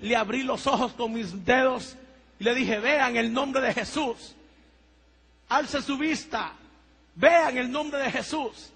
[0.00, 1.96] le abrí los ojos con mis dedos
[2.40, 4.34] y le dije, vean el nombre de Jesús.
[5.50, 6.54] Alce su vista,
[7.14, 8.72] vean el nombre de Jesús.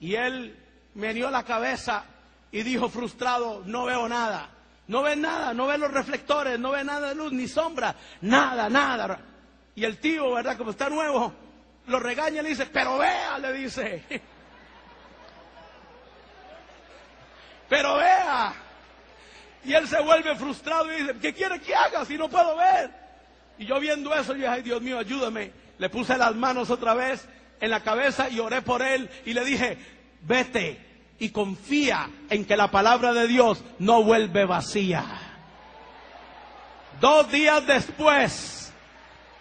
[0.00, 0.58] Y él
[0.94, 2.04] me dio la cabeza
[2.50, 4.50] y dijo frustrado, no veo nada.
[4.88, 8.68] No ve nada, no ve los reflectores, no ve nada de luz ni sombra, nada,
[8.68, 9.20] nada.
[9.76, 10.56] Y el tío, ¿verdad?
[10.56, 11.32] Como está nuevo,
[11.86, 14.04] lo regaña y le dice, pero vea, le dice.
[17.68, 18.65] pero vea.
[19.66, 22.90] Y él se vuelve frustrado y dice, ¿qué quiere que haga si no puedo ver?
[23.58, 25.50] Y yo viendo eso, yo dije, ay Dios mío, ayúdame.
[25.78, 27.28] Le puse las manos otra vez
[27.60, 29.76] en la cabeza y oré por él y le dije,
[30.22, 30.80] vete
[31.18, 35.04] y confía en que la palabra de Dios no vuelve vacía.
[37.00, 38.72] Dos días después,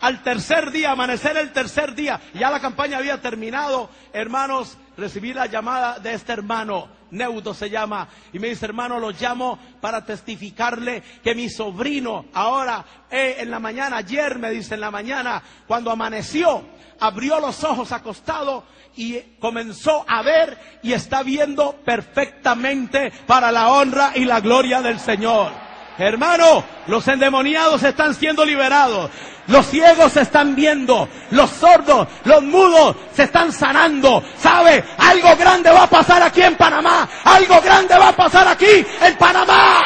[0.02, 5.46] al tercer día, amanecer el tercer día, ya la campaña había terminado, hermanos, recibí la
[5.46, 11.02] llamada de este hermano, Neudo se llama, y me dice, hermano, lo llamo para testificarle
[11.24, 15.92] que mi sobrino ahora, eh, en la mañana, ayer me dice, en la mañana, cuando
[15.92, 16.64] amaneció,
[17.00, 18.64] abrió los ojos acostado
[18.96, 25.00] y comenzó a ver y está viendo perfectamente para la honra y la gloria del
[25.00, 25.65] Señor.
[25.98, 29.10] Hermano, los endemoniados están siendo liberados.
[29.48, 34.24] Los ciegos se están viendo, los sordos, los mudos se están sanando.
[34.38, 34.84] ¿Sabe?
[34.98, 37.08] Algo grande va a pasar aquí en Panamá.
[37.24, 39.84] Algo grande va a pasar aquí en Panamá.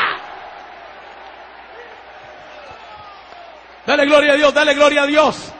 [3.85, 5.51] Dale gloria a Dios, dale gloria a Dios.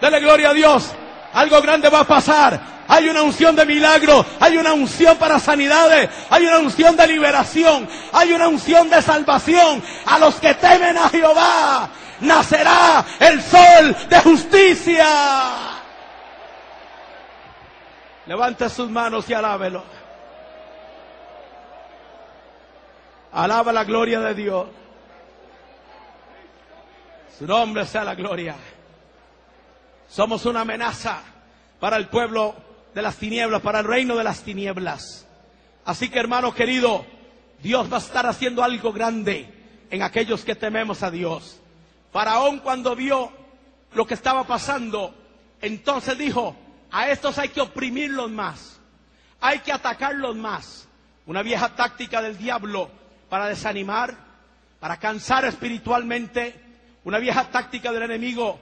[0.00, 0.94] Dale gloria a Dios.
[1.36, 2.58] Algo grande va a pasar.
[2.88, 7.86] Hay una unción de milagro, hay una unción para sanidades, hay una unción de liberación,
[8.12, 9.82] hay una unción de salvación.
[10.06, 15.06] A los que temen a Jehová nacerá el sol de justicia.
[18.24, 19.84] Levante sus manos y alábelo.
[23.32, 24.68] Alaba la gloria de Dios.
[27.38, 28.56] Su nombre sea la gloria.
[30.08, 31.22] Somos una amenaza
[31.80, 32.54] para el pueblo
[32.94, 35.26] de las tinieblas, para el reino de las tinieblas.
[35.84, 37.04] Así que hermano querido,
[37.62, 39.48] Dios va a estar haciendo algo grande
[39.90, 41.60] en aquellos que tememos a Dios.
[42.12, 43.30] Faraón cuando vio
[43.92, 45.14] lo que estaba pasando,
[45.60, 46.56] entonces dijo,
[46.90, 48.80] a estos hay que oprimirlos más,
[49.40, 50.88] hay que atacarlos más.
[51.26, 52.88] Una vieja táctica del diablo
[53.28, 54.16] para desanimar,
[54.80, 56.54] para cansar espiritualmente,
[57.04, 58.58] una vieja táctica del enemigo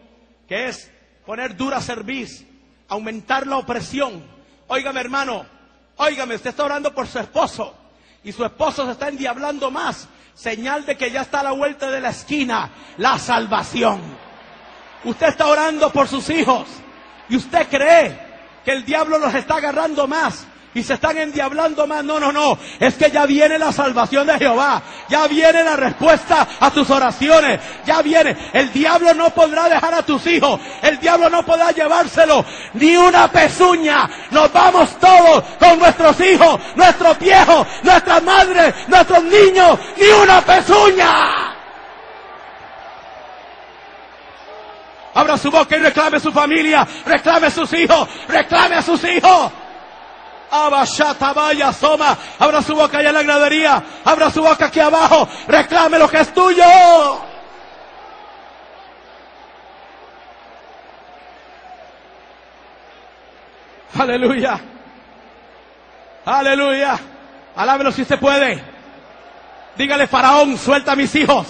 [0.49, 0.91] que es
[1.27, 2.45] poner dura cerviz,
[2.89, 4.23] aumentar la opresión.
[4.69, 5.47] Óigame, hermano,
[5.97, 7.75] óigame, usted está orando por su esposo
[8.23, 10.09] y su esposo se está endiablando más.
[10.35, 14.01] Señal de que ya está a la vuelta de la esquina la salvación.
[15.05, 16.67] Usted está orando por sus hijos
[17.29, 18.19] y usted cree
[18.65, 22.05] que el diablo los está agarrando más y se están endiablando más.
[22.05, 22.59] No, no, no.
[22.81, 24.83] Es que ya viene la salvación de Jehová.
[25.09, 27.61] Ya viene la respuesta a tus oraciones.
[27.87, 28.37] Ya viene.
[28.53, 30.61] El diablo no podrá dejar a tus hijos.
[30.83, 32.45] El diablo no podrá llevárselo.
[32.75, 34.11] Ni una pezuña.
[34.33, 39.79] Nos vamos todos con nuestros hijos, nuestros viejos, nuestras madres, nuestros niños.
[39.97, 41.55] Ni una pezuña.
[45.15, 49.53] Abra su boca y reclame su familia, reclame sus hijos, reclame a sus hijos.
[51.35, 52.17] Vaya Soma.
[52.39, 53.83] Abra su boca allá en la gradería.
[54.05, 55.29] Abra su boca aquí abajo.
[55.49, 56.65] Reclame lo que es tuyo.
[63.99, 64.61] Aleluya.
[66.25, 66.99] Aleluya.
[67.57, 68.63] Alábelo si se puede.
[69.77, 71.47] Dígale, Faraón, suelta a mis hijos.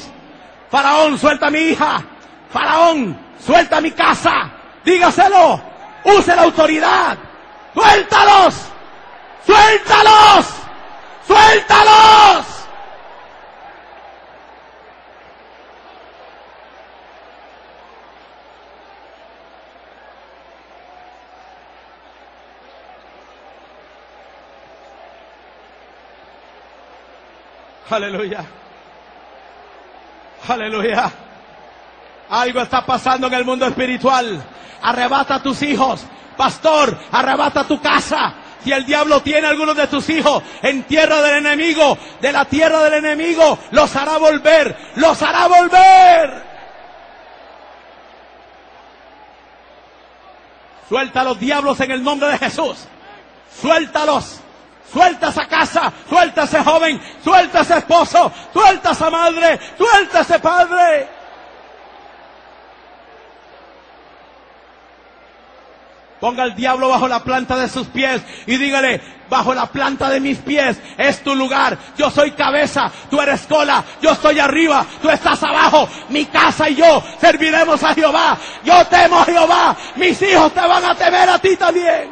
[0.70, 2.02] Faraón, suelta a mi hija.
[2.50, 4.50] Faraón, suelta mi casa.
[4.84, 5.61] Dígaselo.
[6.05, 7.16] Use la autoridad.
[7.72, 8.74] Suéltalos.
[9.47, 10.47] Suéltalos.
[11.26, 12.47] Suéltalos.
[27.90, 28.45] Aleluya.
[30.49, 31.12] Aleluya.
[32.30, 34.42] Algo está pasando en el mundo espiritual.
[34.82, 36.05] Arrebata a tus hijos.
[36.36, 38.34] Pastor, arrebata tu casa.
[38.64, 42.82] Si el diablo tiene algunos de tus hijos en tierra del enemigo, de la tierra
[42.84, 44.74] del enemigo, los hará volver.
[44.96, 46.42] Los hará volver.
[50.88, 52.86] Suelta a los diablos en el nombre de Jesús.
[53.60, 54.40] Suéltalos.
[54.90, 61.08] Suelta esa casa, suelta ese joven, suelta ese esposo, suelta esa madre, suelta ese padre.
[66.25, 68.99] Ponga el diablo bajo la planta de sus pies y dígale,
[69.29, 71.77] bajo la planta de mis pies es tu lugar.
[71.99, 75.87] Yo soy cabeza, tú eres cola, yo estoy arriba, tú estás abajo.
[76.09, 78.39] Mi casa y yo serviremos a Jehová.
[78.64, 79.77] Yo temo a Jehová.
[79.97, 82.11] Mis hijos te van a temer a ti también.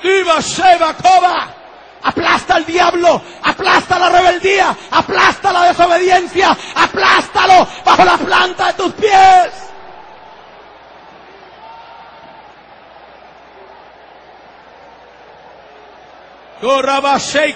[0.00, 1.48] Viva Sheba Koba.
[2.04, 8.92] Aplasta al diablo, aplasta la rebeldía, aplasta la desobediencia, aplástalo bajo la planta de tus
[8.92, 9.63] pies.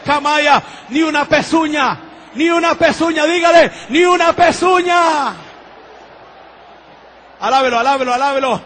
[0.05, 1.99] Kamaya, ni una pezuña,
[2.34, 5.34] ni una pezuña, dígale, ni una pezuña.
[7.40, 8.61] Alábelo, alábelo, alábelo.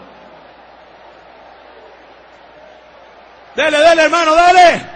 [3.54, 4.86] Dele, dele, hermano, dele.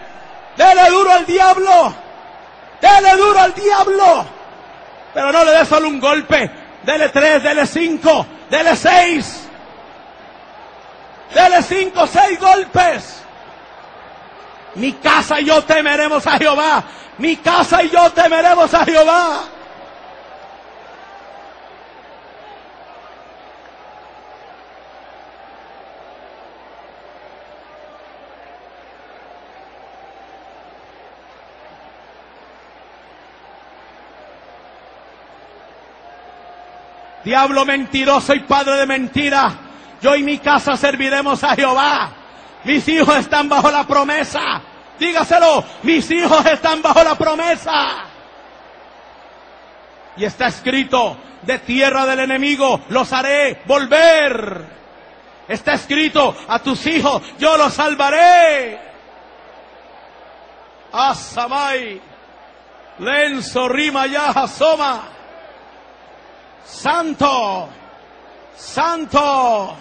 [0.56, 1.94] Dele duro al diablo.
[2.80, 4.26] Dele duro al diablo.
[5.12, 6.50] Pero no le dé solo un golpe.
[6.82, 9.48] Dele tres, dele cinco, dele seis.
[11.34, 13.22] Dele cinco, seis golpes.
[14.76, 16.84] Mi casa y yo temeremos a Jehová.
[17.18, 19.44] Mi casa y yo temeremos a Jehová.
[37.24, 39.52] Diablo mentiroso y padre de mentira.
[40.02, 42.25] Yo y mi casa serviremos a Jehová.
[42.66, 44.60] Mis hijos están bajo la promesa.
[44.98, 48.04] Dígaselo, mis hijos están bajo la promesa.
[50.16, 54.64] Y está escrito, de tierra del enemigo los haré volver.
[55.46, 58.80] Está escrito, a tus hijos yo los salvaré.
[60.90, 62.00] Asamai,
[62.98, 65.04] lenzo rima ya asoma.
[66.64, 67.68] Santo,
[68.56, 69.76] santo,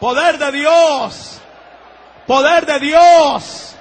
[0.00, 1.40] poder de Dios,
[2.28, 3.74] poder de Dios.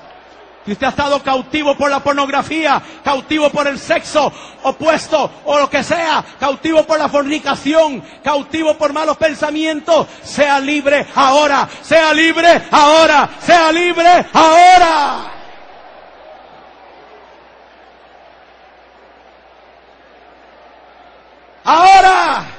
[0.66, 4.34] Si usted ha estado cautivo por la pornografía, cautivo por el sexo
[4.64, 11.08] opuesto o lo que sea, cautivo por la fornicación, cautivo por malos pensamientos, sea libre
[11.16, 15.34] ahora, sea libre ahora, sea libre ahora.
[21.64, 22.57] Ahora.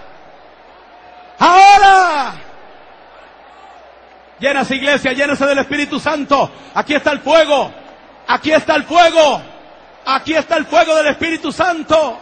[4.40, 6.50] Llénase iglesia, llénase del Espíritu Santo.
[6.74, 7.72] Aquí está el fuego.
[8.26, 9.42] Aquí está el fuego.
[10.06, 12.20] Aquí está el fuego del Espíritu Santo.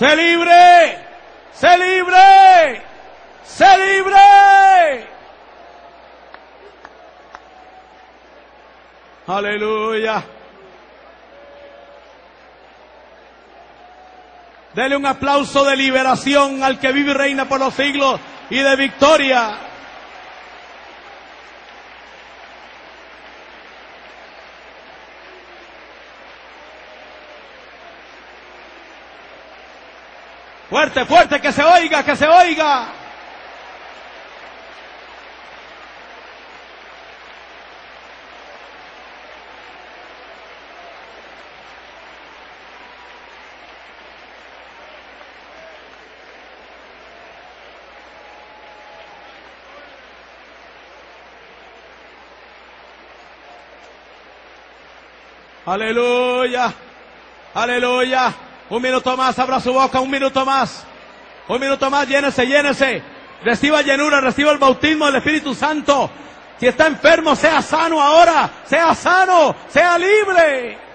[0.00, 0.98] Se libre,
[1.52, 2.82] se libre,
[3.44, 5.06] se libre.
[9.26, 10.24] Aleluya.
[14.72, 18.76] Dele un aplauso de liberación al que vive y reina por los siglos y de
[18.76, 19.69] victoria.
[30.70, 32.86] Fuerte, fuerte, que se oiga, que se oiga.
[55.66, 56.72] Aleluya,
[57.54, 58.49] aleluya.
[58.70, 60.86] Un minuto más, abra su boca, un minuto más.
[61.48, 63.02] Un minuto más, llénese, llénese.
[63.42, 66.08] Reciba llenura, reciba el bautismo del Espíritu Santo.
[66.58, 68.48] Si está enfermo, sea sano ahora.
[68.64, 70.89] Sea sano, sea libre.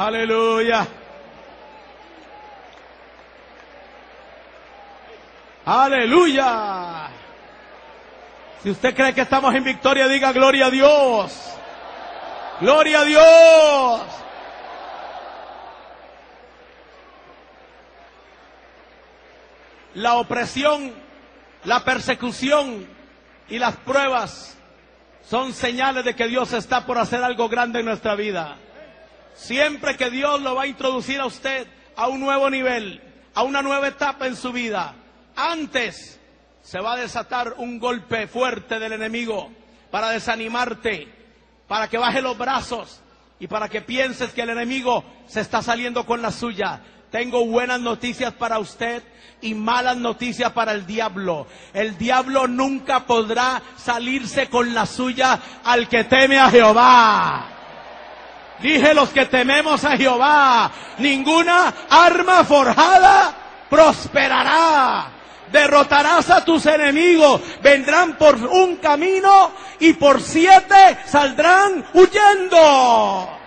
[0.00, 0.86] Aleluya.
[5.66, 7.10] Aleluya.
[8.62, 11.54] Si usted cree que estamos en victoria, diga gloria a Dios.
[12.62, 14.02] Gloria a Dios.
[19.96, 20.94] La opresión,
[21.64, 22.88] la persecución
[23.50, 24.56] y las pruebas
[25.28, 28.56] son señales de que Dios está por hacer algo grande en nuestra vida.
[29.34, 31.66] Siempre que Dios lo va a introducir a usted
[31.96, 33.00] a un nuevo nivel,
[33.34, 34.94] a una nueva etapa en su vida,
[35.36, 36.20] antes
[36.62, 39.50] se va a desatar un golpe fuerte del enemigo
[39.90, 41.08] para desanimarte,
[41.66, 43.00] para que baje los brazos
[43.38, 46.80] y para que pienses que el enemigo se está saliendo con la suya.
[47.10, 49.02] Tengo buenas noticias para usted
[49.40, 51.46] y malas noticias para el diablo.
[51.72, 57.59] El diablo nunca podrá salirse con la suya al que teme a Jehová.
[58.60, 63.34] Dije los que tememos a Jehová, ninguna arma forjada
[63.70, 65.12] prosperará.
[65.50, 69.50] Derrotarás a tus enemigos, vendrán por un camino
[69.80, 73.40] y por siete saldrán huyendo.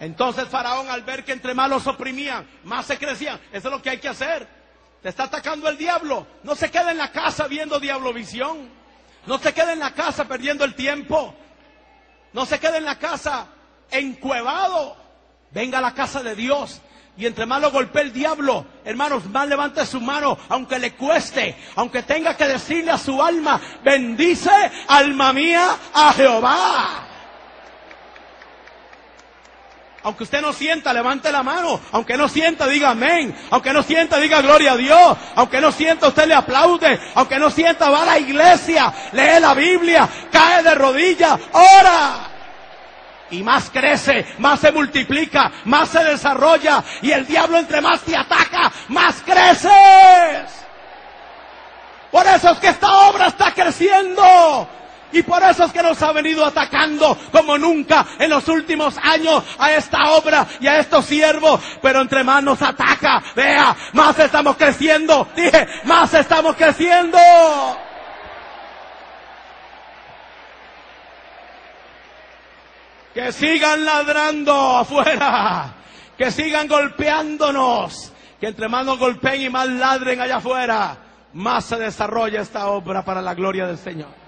[0.00, 3.40] Entonces Faraón al ver que entre más los oprimían, más se crecían.
[3.52, 4.63] Eso es lo que hay que hacer.
[5.04, 6.26] Te está atacando el diablo.
[6.44, 8.70] No se quede en la casa viendo diablovisión.
[9.26, 11.34] No se quede en la casa perdiendo el tiempo.
[12.32, 13.48] No se quede en la casa
[13.90, 14.96] encuevado.
[15.50, 16.80] Venga a la casa de Dios.
[17.18, 21.54] Y entre más lo golpee el diablo, hermanos, más levante su mano, aunque le cueste,
[21.76, 24.50] aunque tenga que decirle a su alma, bendice
[24.88, 27.13] alma mía a Jehová.
[30.04, 31.80] Aunque usted no sienta, levante la mano.
[31.90, 33.34] Aunque no sienta, diga amén.
[33.50, 35.16] Aunque no sienta, diga gloria a Dios.
[35.34, 37.00] Aunque no sienta, usted le aplaude.
[37.14, 42.30] Aunque no sienta, va a la iglesia, lee la Biblia, cae de rodillas, ora.
[43.30, 46.84] Y más crece, más se multiplica, más se desarrolla.
[47.00, 50.52] Y el diablo entre más te ataca, más creces.
[52.10, 54.68] Por eso es que esta obra está creciendo.
[55.14, 59.44] Y por eso es que nos ha venido atacando como nunca en los últimos años
[59.58, 61.60] a esta obra y a estos siervos.
[61.80, 65.28] Pero entre más nos ataca, vea, más estamos creciendo.
[65.36, 67.16] Dije, más estamos creciendo.
[73.14, 75.74] Que sigan ladrando afuera.
[76.18, 78.12] Que sigan golpeándonos.
[78.40, 80.96] Que entre más nos golpeen y más ladren allá afuera,
[81.34, 84.23] más se desarrolla esta obra para la gloria del Señor.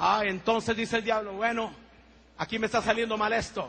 [0.00, 1.72] Ah, entonces dice el diablo, bueno,
[2.36, 3.68] aquí me está saliendo mal esto.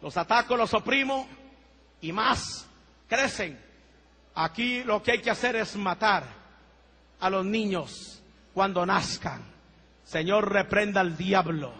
[0.00, 1.28] Los ataco, los oprimo
[2.00, 2.66] y más
[3.06, 3.60] crecen.
[4.34, 6.24] Aquí lo que hay que hacer es matar
[7.20, 8.22] a los niños
[8.54, 9.44] cuando nazcan.
[10.02, 11.74] Señor, reprenda al diablo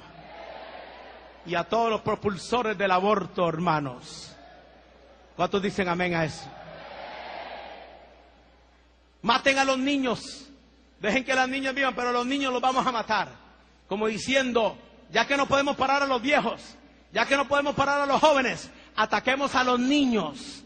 [1.46, 4.36] y a todos los propulsores del aborto, hermanos.
[5.36, 6.50] ¿Cuántos dicen amén a eso?
[9.22, 10.50] Maten a los niños.
[11.00, 13.45] Dejen que las niñas vivan, pero a los niños los vamos a matar
[13.88, 14.76] como diciendo,
[15.10, 16.76] ya que no podemos parar a los viejos,
[17.12, 20.64] ya que no podemos parar a los jóvenes, ataquemos a los niños,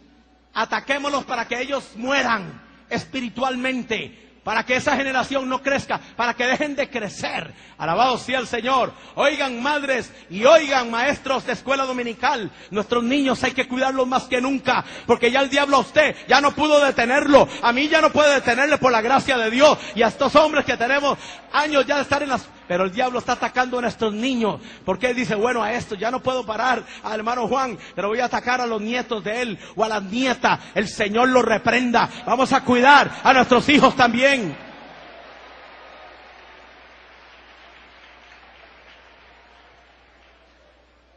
[0.55, 6.75] ataquémoslos para que ellos mueran espiritualmente, para que esa generación no crezca, para que dejen
[6.75, 7.53] de crecer.
[7.77, 8.93] Alabado sea el Señor.
[9.15, 12.51] Oigan madres y oigan maestros de escuela dominical.
[12.71, 16.41] Nuestros niños hay que cuidarlos más que nunca, porque ya el diablo a usted ya
[16.41, 17.47] no pudo detenerlo.
[17.63, 19.79] A mí ya no puede detenerle por la gracia de Dios.
[19.95, 21.19] Y a estos hombres que tenemos
[21.53, 24.61] años ya de estar en las pero el diablo está atacando a nuestros niños.
[24.85, 28.21] Porque él dice, bueno, a esto ya no puedo parar al hermano Juan, pero voy
[28.21, 30.61] a atacar a los nietos de él o a las nietas.
[30.73, 32.09] El Señor lo reprenda.
[32.25, 34.57] Vamos a cuidar a nuestros hijos también.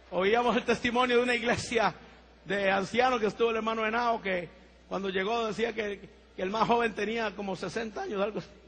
[0.10, 1.94] Oíamos el testimonio de una iglesia
[2.46, 4.50] de ancianos que estuvo el hermano Henao, que
[4.90, 8.63] cuando llegó decía que, el más joven tenía como 60 años, algo así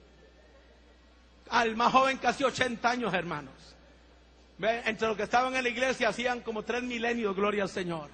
[1.50, 3.54] al más joven casi 80 años, hermanos.
[4.60, 8.10] Entre los que estaban en la iglesia hacían como tres milenios, gloria al Señor.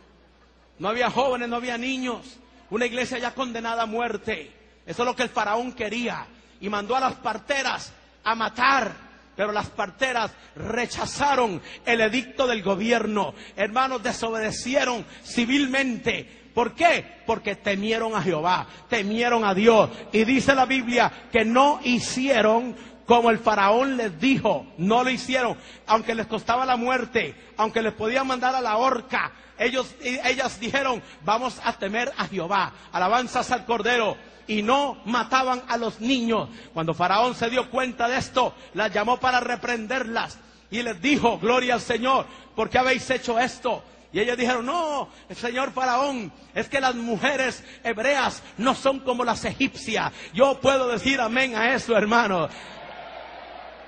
[0.79, 2.39] No había jóvenes, no había niños.
[2.71, 4.51] Una iglesia ya condenada a muerte.
[4.85, 6.25] Eso es lo que el faraón quería.
[6.59, 8.91] Y mandó a las parteras a matar.
[9.35, 13.33] Pero las parteras rechazaron el edicto del gobierno.
[13.55, 16.41] Hermanos, desobedecieron civilmente.
[16.53, 17.21] ¿Por qué?
[17.25, 19.89] Porque temieron a Jehová, temieron a Dios.
[20.11, 22.75] Y dice la Biblia que no hicieron
[23.11, 27.91] como el faraón les dijo, no lo hicieron, aunque les costaba la muerte, aunque les
[27.91, 33.65] podían mandar a la horca, ellos, ellas dijeron, vamos a temer a Jehová, alabanzas al
[33.65, 34.15] Cordero,
[34.47, 36.47] y no mataban a los niños.
[36.73, 40.39] Cuando Faraón se dio cuenta de esto, las llamó para reprenderlas
[40.69, 43.83] y les dijo, gloria al Señor, ¿por qué habéis hecho esto?
[44.13, 49.45] Y ellos dijeron, no, señor faraón, es que las mujeres hebreas no son como las
[49.45, 50.11] egipcias.
[50.33, 52.49] Yo puedo decir amén a eso, hermano.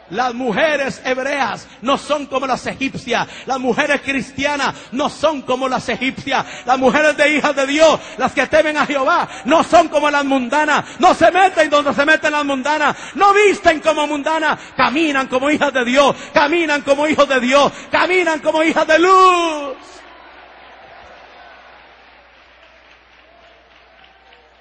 [0.10, 3.28] Las mujeres hebreas no son como las egipcias.
[3.46, 6.46] Las mujeres cristianas no son como las egipcias.
[6.66, 10.26] Las mujeres de hijas de Dios, las que temen a Jehová, no son como las
[10.26, 11.00] mundanas.
[11.00, 12.96] No se meten donde se meten las mundanas.
[13.16, 14.60] No visten como mundanas.
[14.76, 16.16] Caminan como hijas de Dios.
[16.34, 17.72] Caminan como hijos de Dios.
[17.90, 19.78] Caminan como hijas de luz.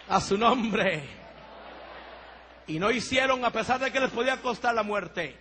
[0.08, 1.21] A su nombre.
[2.66, 5.36] Y no hicieron a pesar de que les podía costar la muerte.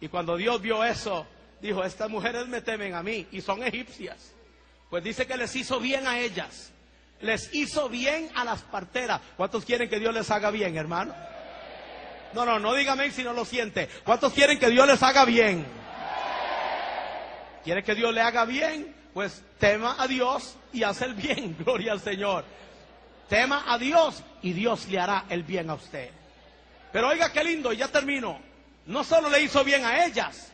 [0.00, 1.26] Y cuando Dios vio eso,
[1.60, 4.34] dijo, estas mujeres me temen a mí y son egipcias.
[4.90, 6.72] Pues dice que les hizo bien a ellas.
[7.20, 9.20] Les hizo bien a las parteras.
[9.36, 11.14] ¿Cuántos quieren que Dios les haga bien, hermano?
[12.32, 13.88] No, no, no dígame si no lo siente.
[14.04, 15.66] ¿Cuántos quieren que Dios les haga bien?
[17.64, 18.94] ¿Quiere que Dios le haga bien?
[19.12, 21.56] Pues tema a Dios y hace el bien.
[21.64, 22.44] Gloria al Señor.
[23.28, 26.10] Tema a Dios y Dios le hará el bien a usted.
[26.92, 28.40] Pero oiga qué lindo, y ya termino.
[28.86, 30.50] No solo le hizo bien a ellas,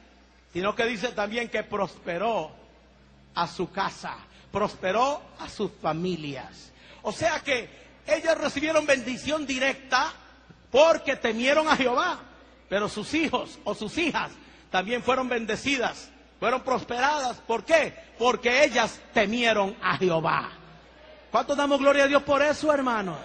[0.52, 2.50] sino que dice también que prosperó
[3.34, 4.16] a su casa,
[4.50, 6.72] prosperó a sus familias.
[7.02, 7.68] O sea que
[8.06, 10.12] ellas recibieron bendición directa
[10.70, 12.20] porque temieron a Jehová,
[12.68, 14.32] pero sus hijos o sus hijas
[14.70, 16.10] también fueron bendecidas,
[16.40, 17.36] fueron prosperadas.
[17.38, 17.94] ¿Por qué?
[18.18, 20.50] Porque ellas temieron a Jehová.
[21.30, 23.16] ¿Cuántos damos gloria a Dios por eso, hermano?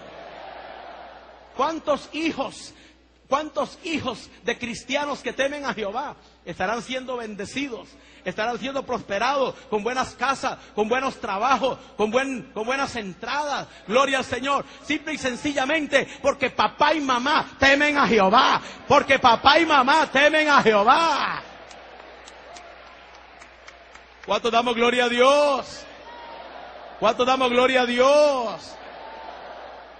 [1.56, 2.74] ¿Cuántos hijos
[3.30, 7.88] ¿Cuántos hijos de cristianos que temen a Jehová estarán siendo bendecidos?
[8.24, 13.68] Estarán siendo prosperados con buenas casas, con buenos trabajos, con, buen, con buenas entradas.
[13.86, 14.64] Gloria al Señor.
[14.82, 18.60] Simple y sencillamente porque papá y mamá temen a Jehová.
[18.88, 21.42] Porque papá y mamá temen a Jehová.
[24.26, 25.86] ¿Cuánto damos gloria a Dios?
[26.98, 28.76] ¿Cuánto damos gloria a Dios?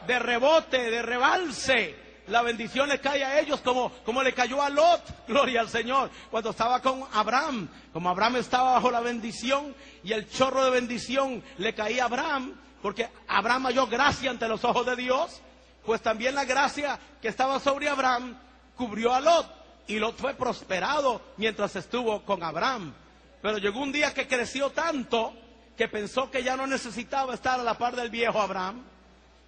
[0.09, 4.71] De rebote, de rebalse la bendición le cae a ellos como, como le cayó a
[4.71, 10.13] Lot, gloria al Señor, cuando estaba con Abraham, como Abraham estaba bajo la bendición y
[10.13, 14.87] el chorro de bendición le caía a Abraham, porque Abraham halló gracia ante los ojos
[14.87, 15.43] de Dios,
[15.85, 18.39] pues también la gracia que estaba sobre Abraham
[18.77, 19.47] cubrió a Lot
[19.87, 22.95] y Lot fue prosperado mientras estuvo con Abraham.
[23.43, 25.35] Pero llegó un día que creció tanto
[25.77, 28.85] que pensó que ya no necesitaba estar a la par del viejo Abraham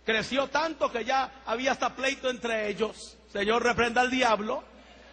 [0.05, 3.17] Creció tanto que ya había hasta pleito entre ellos.
[3.33, 4.65] Señor, reprenda al diablo.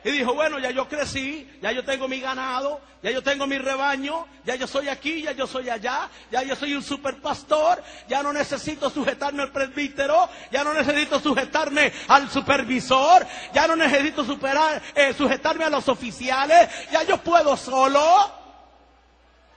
[0.03, 3.57] Y dijo, bueno, ya yo crecí, ya yo tengo mi ganado, ya yo tengo mi
[3.57, 7.83] rebaño, ya yo soy aquí, ya yo soy allá, ya yo soy un super pastor,
[8.07, 14.23] ya no necesito sujetarme al presbítero, ya no necesito sujetarme al supervisor, ya no necesito
[14.23, 18.39] superar, eh, sujetarme a los oficiales, ya yo puedo solo.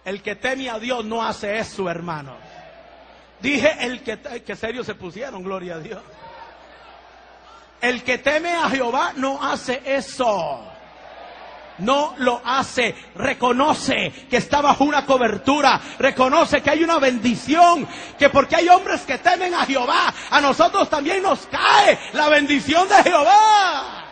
[0.04, 2.36] El que teme a Dios no hace eso, hermano.
[3.42, 6.00] Dije el que, que serio se pusieron, gloria a Dios.
[7.80, 10.68] El que teme a Jehová no hace eso.
[11.78, 18.28] No lo hace, reconoce que está bajo una cobertura, reconoce que hay una bendición, que
[18.28, 23.02] porque hay hombres que temen a Jehová, a nosotros también nos cae la bendición de
[23.02, 24.04] Jehová.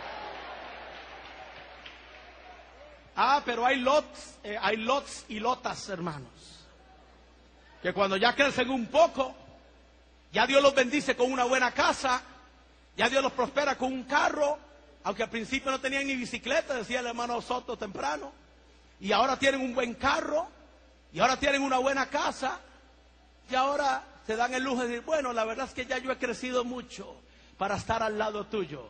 [3.15, 6.40] Ah, pero hay lots, eh, hay lots y lotas, hermanos
[7.83, 9.35] que cuando ya crecen un poco,
[10.33, 12.23] ya Dios los bendice con una buena casa,
[12.97, 14.59] ya Dios los prospera con un carro,
[15.05, 18.33] aunque al principio no tenían ni bicicleta, decía el hermano Soto temprano,
[19.01, 20.49] y ahora tienen un buen carro,
[21.13, 22.61] y ahora tienen una buena casa,
[23.51, 26.13] y ahora se dan el lujo de decir, bueno, la verdad es que ya yo
[26.13, 27.17] he crecido mucho
[27.57, 28.89] para estar al lado tuyo.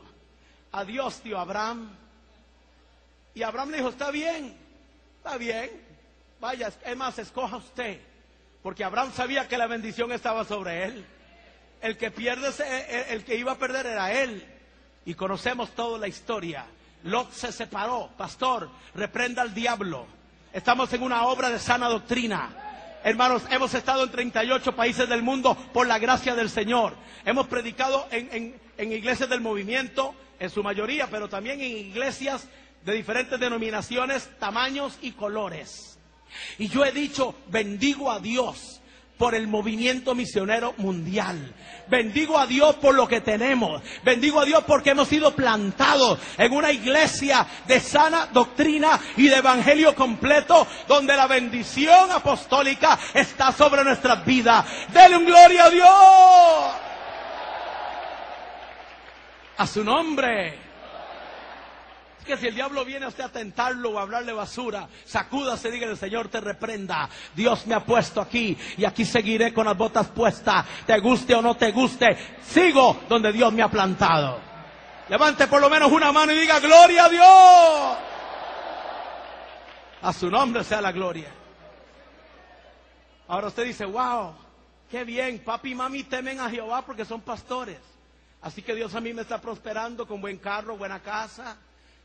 [0.72, 1.90] Adiós, tío Abraham.
[3.34, 4.56] Y Abraham le dijo, está bien,
[5.16, 5.70] está bien,
[6.40, 8.09] vaya, es más, escoja usted.
[8.62, 11.04] Porque Abraham sabía que la bendición estaba sobre él.
[11.80, 12.50] El que pierde,
[13.08, 14.44] el que iba a perder era él.
[15.06, 16.66] Y conocemos toda la historia.
[17.04, 18.10] Lot se separó.
[18.16, 20.06] Pastor, reprenda al diablo.
[20.52, 22.50] Estamos en una obra de sana doctrina.
[23.02, 26.94] Hermanos, hemos estado en 38 países del mundo por la gracia del Señor.
[27.24, 32.46] Hemos predicado en, en, iglesias del movimiento, en su mayoría, pero también en iglesias
[32.84, 35.89] de diferentes denominaciones, tamaños y colores.
[36.58, 38.80] Y yo he dicho, bendigo a Dios
[39.20, 41.54] por el movimiento misionero mundial.
[41.88, 43.82] Bendigo a Dios por lo que tenemos.
[44.02, 49.36] Bendigo a Dios porque hemos sido plantados en una iglesia de sana doctrina y de
[49.36, 54.64] evangelio completo donde la bendición apostólica está sobre nuestras vidas.
[54.90, 55.90] Denle un gloria a Dios.
[59.58, 60.69] A su nombre
[62.36, 65.96] si el diablo viene a usted a tentarlo o a hablarle basura, sacúdase, diga el
[65.96, 67.08] Señor te reprenda.
[67.34, 70.66] Dios me ha puesto aquí y aquí seguiré con las botas puestas.
[70.86, 74.40] Te guste o no te guste, sigo donde Dios me ha plantado.
[75.08, 77.98] Levante por lo menos una mano y diga gloria a Dios.
[80.02, 81.28] A su nombre sea la gloria.
[83.28, 84.34] Ahora usted dice, wow,
[84.90, 87.78] qué bien, papi y mami temen a Jehová porque son pastores.
[88.42, 91.56] Así que Dios a mí me está prosperando con buen carro, buena casa,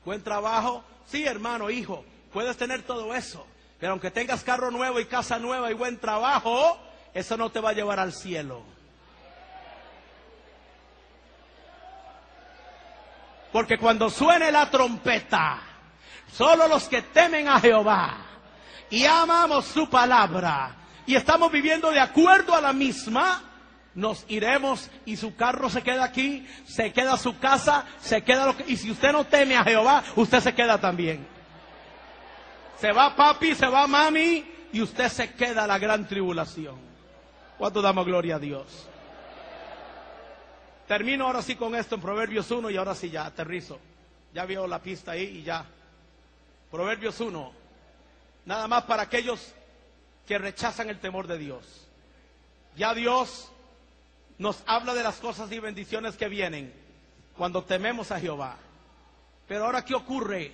[0.06, 0.84] buen trabajo.
[1.08, 3.46] Sí, hermano, hijo, puedes tener todo eso.
[3.80, 6.80] Pero aunque tengas carro nuevo y casa nueva y buen trabajo,
[7.14, 8.64] eso no te va a llevar al cielo.
[13.52, 15.60] Porque cuando suene la trompeta,
[16.32, 18.18] solo los que temen a Jehová
[18.90, 20.76] y amamos su palabra
[21.06, 23.42] y estamos viviendo de acuerdo a la misma,
[23.96, 28.58] nos iremos y su carro se queda aquí, se queda su casa, se queda lo
[28.58, 28.66] que...
[28.68, 31.26] Y si usted no teme a Jehová, usted se queda también.
[32.80, 36.76] Se va papi, se va mami y usted se queda la gran tribulación.
[37.58, 38.90] ¿Cuánto damos gloria a Dios?
[40.88, 43.80] Termino ahora sí con esto en Proverbios 1 y ahora sí ya aterrizo.
[44.34, 45.66] Ya veo la pista ahí y ya.
[46.70, 47.54] Proverbios 1.
[48.46, 49.54] Nada más para aquellos
[50.28, 51.88] que rechazan el temor de Dios.
[52.76, 53.52] Ya Dios
[54.38, 56.74] nos habla de las cosas y bendiciones que vienen
[57.38, 58.58] cuando tememos a Jehová.
[59.48, 60.52] Pero ahora, ¿qué ocurre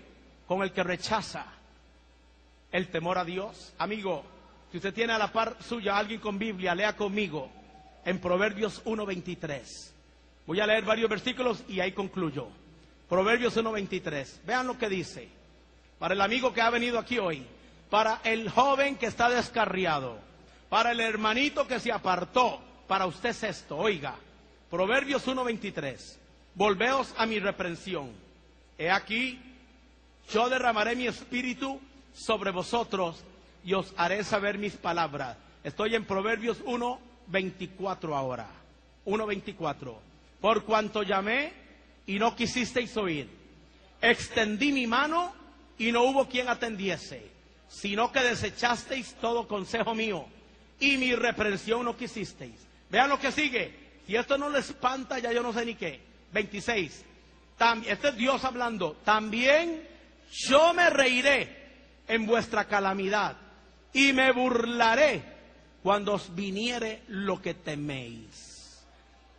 [0.47, 1.45] con el que rechaza
[2.71, 3.73] el temor a Dios?
[3.77, 4.23] Amigo,
[4.71, 7.49] si usted tiene a la par suya alguien con Biblia, lea conmigo
[8.05, 9.91] en Proverbios 1.23.
[10.47, 12.47] Voy a leer varios versículos y ahí concluyo.
[13.07, 14.41] Proverbios 1.23.
[14.45, 15.29] Vean lo que dice.
[15.99, 17.45] Para el amigo que ha venido aquí hoy,
[17.89, 20.17] para el joven que está descarriado,
[20.69, 22.59] para el hermanito que se apartó,
[22.91, 24.15] para usted es esto, oiga,
[24.69, 25.95] Proverbios 1.23,
[26.55, 28.11] volveos a mi reprensión.
[28.77, 29.39] He aquí,
[30.29, 31.79] yo derramaré mi espíritu
[32.13, 33.23] sobre vosotros
[33.63, 35.37] y os haré saber mis palabras.
[35.63, 38.49] Estoy en Proverbios 1.24 ahora.
[39.05, 39.95] 1.24.
[40.41, 41.53] Por cuanto llamé
[42.05, 43.29] y no quisisteis oír,
[44.01, 45.31] extendí mi mano
[45.77, 47.25] y no hubo quien atendiese,
[47.69, 50.25] sino que desechasteis todo consejo mío
[50.77, 52.69] y mi reprensión no quisisteis.
[52.91, 53.73] Vean lo que sigue.
[54.05, 56.01] Si esto no le espanta, ya yo no sé ni qué.
[56.33, 57.05] 26.
[57.87, 58.97] este es Dios hablando.
[59.05, 59.87] También
[60.29, 61.57] yo me reiré
[62.07, 63.37] en vuestra calamidad
[63.93, 65.23] y me burlaré
[65.81, 68.83] cuando os viniere lo que teméis.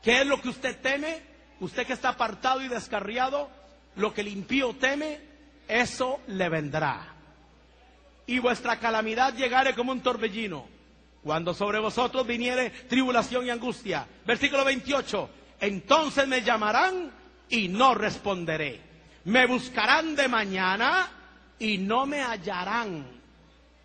[0.02, 1.20] ¿Qué es lo que usted teme?
[1.60, 3.50] Usted que está apartado y descarriado,
[3.96, 5.20] lo que el impío teme,
[5.68, 7.14] eso le vendrá.
[8.26, 10.66] Y vuestra calamidad llegaré como un torbellino
[11.22, 14.06] cuando sobre vosotros viniere tribulación y angustia.
[14.26, 15.30] Versículo 28.
[15.60, 17.12] Entonces me llamarán
[17.48, 18.80] y no responderé.
[19.24, 21.08] Me buscarán de mañana
[21.58, 23.06] y no me hallarán.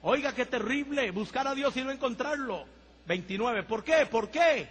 [0.02, 2.66] Oiga, qué terrible buscar a Dios y no encontrarlo.
[3.06, 3.64] 29.
[3.64, 4.08] ¿Por qué?
[4.08, 4.68] ¿Por qué?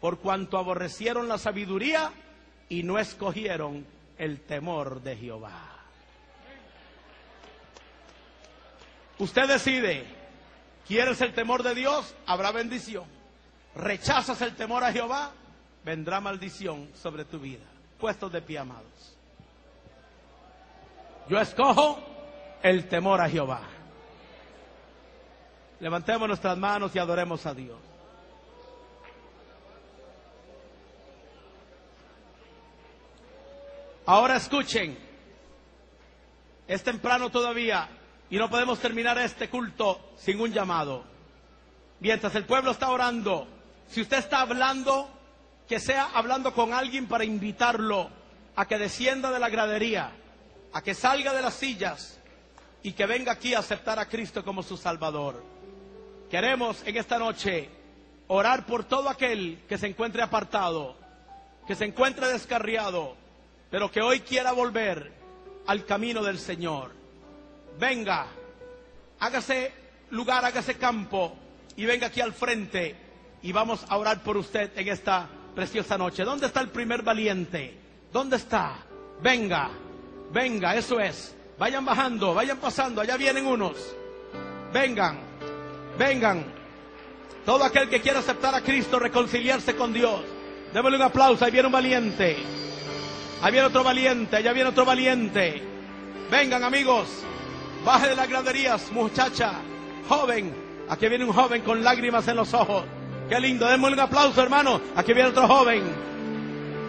[0.00, 2.10] Por cuanto aborrecieron la sabiduría
[2.68, 3.86] y no escogieron
[4.16, 5.72] el temor de Jehová.
[9.18, 10.04] Usted decide
[10.86, 12.14] ¿Quieres el temor de Dios?
[12.26, 13.04] Habrá bendición.
[13.74, 15.32] ¿Rechazas el temor a Jehová?
[15.84, 17.64] Vendrá maldición sobre tu vida.
[17.98, 19.16] Puestos de pie, amados.
[21.28, 21.98] Yo escojo
[22.62, 23.62] el temor a Jehová.
[25.80, 27.78] Levantemos nuestras manos y adoremos a Dios.
[34.06, 34.96] Ahora escuchen.
[36.68, 37.88] Es temprano todavía.
[38.28, 41.04] Y no podemos terminar este culto sin un llamado.
[42.00, 43.46] Mientras el pueblo está orando,
[43.88, 45.08] si usted está hablando,
[45.68, 48.10] que sea hablando con alguien para invitarlo
[48.56, 50.12] a que descienda de la gradería,
[50.72, 52.18] a que salga de las sillas
[52.82, 55.42] y que venga aquí a aceptar a Cristo como su Salvador.
[56.30, 57.70] Queremos en esta noche
[58.26, 60.96] orar por todo aquel que se encuentre apartado,
[61.66, 63.14] que se encuentre descarriado,
[63.70, 65.12] pero que hoy quiera volver
[65.66, 67.05] al camino del Señor
[67.78, 68.26] venga,
[69.18, 69.72] hágase
[70.10, 71.36] lugar, hágase campo
[71.76, 72.96] y venga aquí al frente
[73.42, 76.24] y vamos a orar por usted en esta preciosa noche.
[76.24, 77.74] ¿Dónde está el primer valiente?
[78.12, 78.76] ¿Dónde está?
[79.22, 79.70] Venga,
[80.32, 81.34] venga, eso es.
[81.58, 83.76] Vayan bajando, vayan pasando, allá vienen unos.
[84.72, 85.18] Vengan,
[85.98, 86.44] vengan.
[87.44, 90.20] Todo aquel que quiera aceptar a Cristo, reconciliarse con Dios.
[90.72, 92.36] Démosle un aplauso, ahí viene un valiente.
[93.40, 95.62] Ahí viene otro valiente, allá viene otro valiente.
[96.30, 97.06] Vengan amigos.
[97.86, 99.52] Baje de las graderías, muchacha,
[100.08, 100.52] joven.
[100.88, 102.82] Aquí viene un joven con lágrimas en los ojos.
[103.28, 104.80] Qué lindo, démosle un aplauso, hermano.
[104.96, 105.84] Aquí viene otro joven.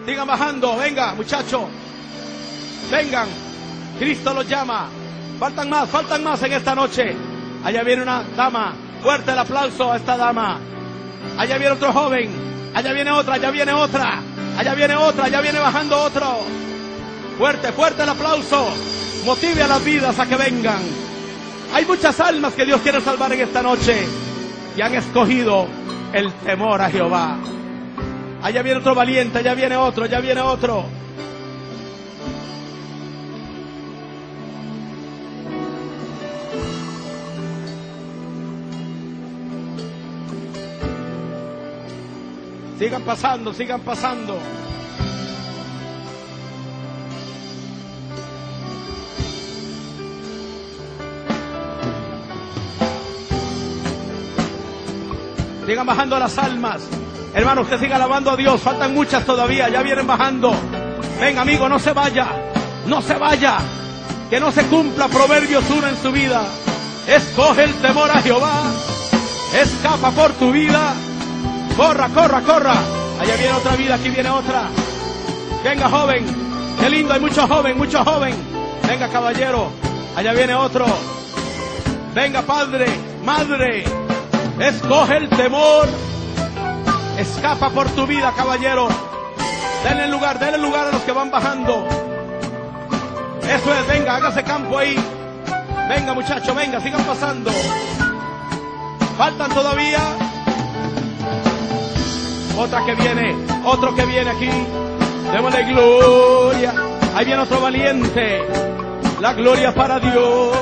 [0.04, 1.68] Sigan bajando, venga, muchacho.
[2.90, 3.28] Vengan.
[4.00, 4.88] Cristo los llama.
[5.38, 7.14] Faltan más, faltan más en esta noche.
[7.62, 8.74] Allá viene una dama.
[9.00, 10.58] Fuerte el aplauso a esta dama.
[11.38, 12.72] Allá viene otro joven.
[12.74, 14.20] Allá viene otra, allá viene otra.
[14.58, 16.40] Allá viene otra, allá viene bajando otro.
[17.38, 18.66] Fuerte, fuerte el aplauso.
[19.24, 20.80] Motive a las vidas a que vengan.
[21.72, 24.06] Hay muchas almas que Dios quiere salvar en esta noche
[24.76, 25.66] y han escogido
[26.12, 27.36] el temor a Jehová.
[28.42, 30.84] Allá viene otro valiente, allá viene otro, allá viene otro.
[42.78, 44.38] Sigan pasando, sigan pasando.
[55.68, 56.80] Sigan bajando las almas.
[57.34, 58.58] Hermano, usted siga alabando a Dios.
[58.62, 59.68] Faltan muchas todavía.
[59.68, 60.50] Ya vienen bajando.
[61.20, 62.26] Ven, amigo, no se vaya.
[62.86, 63.58] No se vaya.
[64.30, 66.42] Que no se cumpla Proverbios 1 en su vida.
[67.06, 68.62] Escoge el temor a Jehová.
[69.60, 70.94] Escapa por tu vida.
[71.76, 72.74] Corra, corra, corra.
[73.20, 74.70] Allá viene otra vida, aquí viene otra.
[75.62, 76.24] Venga, joven.
[76.80, 78.34] Qué lindo, hay mucho joven, mucho joven.
[78.88, 79.70] Venga, caballero.
[80.16, 80.86] Allá viene otro.
[82.14, 82.86] Venga, padre,
[83.22, 84.07] madre.
[84.60, 85.88] Escoge el temor.
[87.16, 88.88] Escapa por tu vida, caballero.
[89.84, 91.86] Denle lugar, denle lugar a los que van bajando.
[93.42, 94.96] Eso es, venga, hágase campo ahí.
[95.88, 97.50] Venga, muchachos, venga, sigan pasando.
[99.16, 100.00] Faltan todavía.
[102.58, 104.50] Otra que viene, otro que viene aquí.
[105.32, 106.74] Démosle gloria.
[107.14, 108.42] Ahí viene otro valiente.
[109.20, 110.56] La gloria para Dios.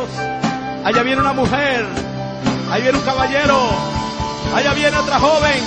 [0.85, 2.06] Allá viene una mujer.
[2.71, 3.71] Ahí viene un caballero.
[4.55, 5.63] Allá viene otra joven.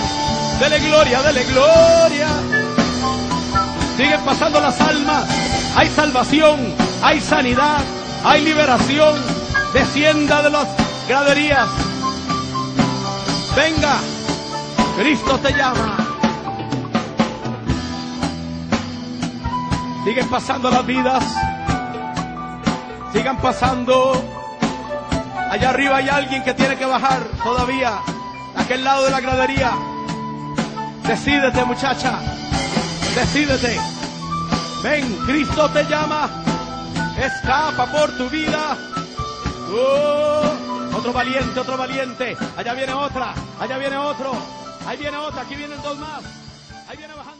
[0.58, 2.28] Dele gloria, dele gloria.
[3.96, 5.24] Siguen pasando las almas.
[5.76, 7.78] Hay salvación, hay sanidad,
[8.24, 9.14] hay liberación.
[9.72, 10.66] Descienda de las
[11.08, 11.68] graderías.
[13.56, 13.96] Venga,
[14.98, 15.96] Cristo te llama.
[20.04, 21.24] Siguen pasando las vidas.
[23.12, 24.29] Sigan pasando.
[25.50, 27.98] Allá arriba hay alguien que tiene que bajar todavía.
[28.56, 29.72] Aquel lado de la gradería.
[31.02, 32.20] Decídete, muchacha.
[33.16, 33.80] Decídete.
[34.84, 36.30] Ven, Cristo te llama.
[37.18, 38.78] Escapa por tu vida.
[39.72, 42.36] Oh, otro valiente, otro valiente.
[42.56, 43.34] Allá viene otra.
[43.58, 44.32] Allá viene otro.
[44.86, 45.42] Ahí viene otra.
[45.42, 46.22] Aquí vienen dos más.
[46.88, 47.39] Ahí viene bajando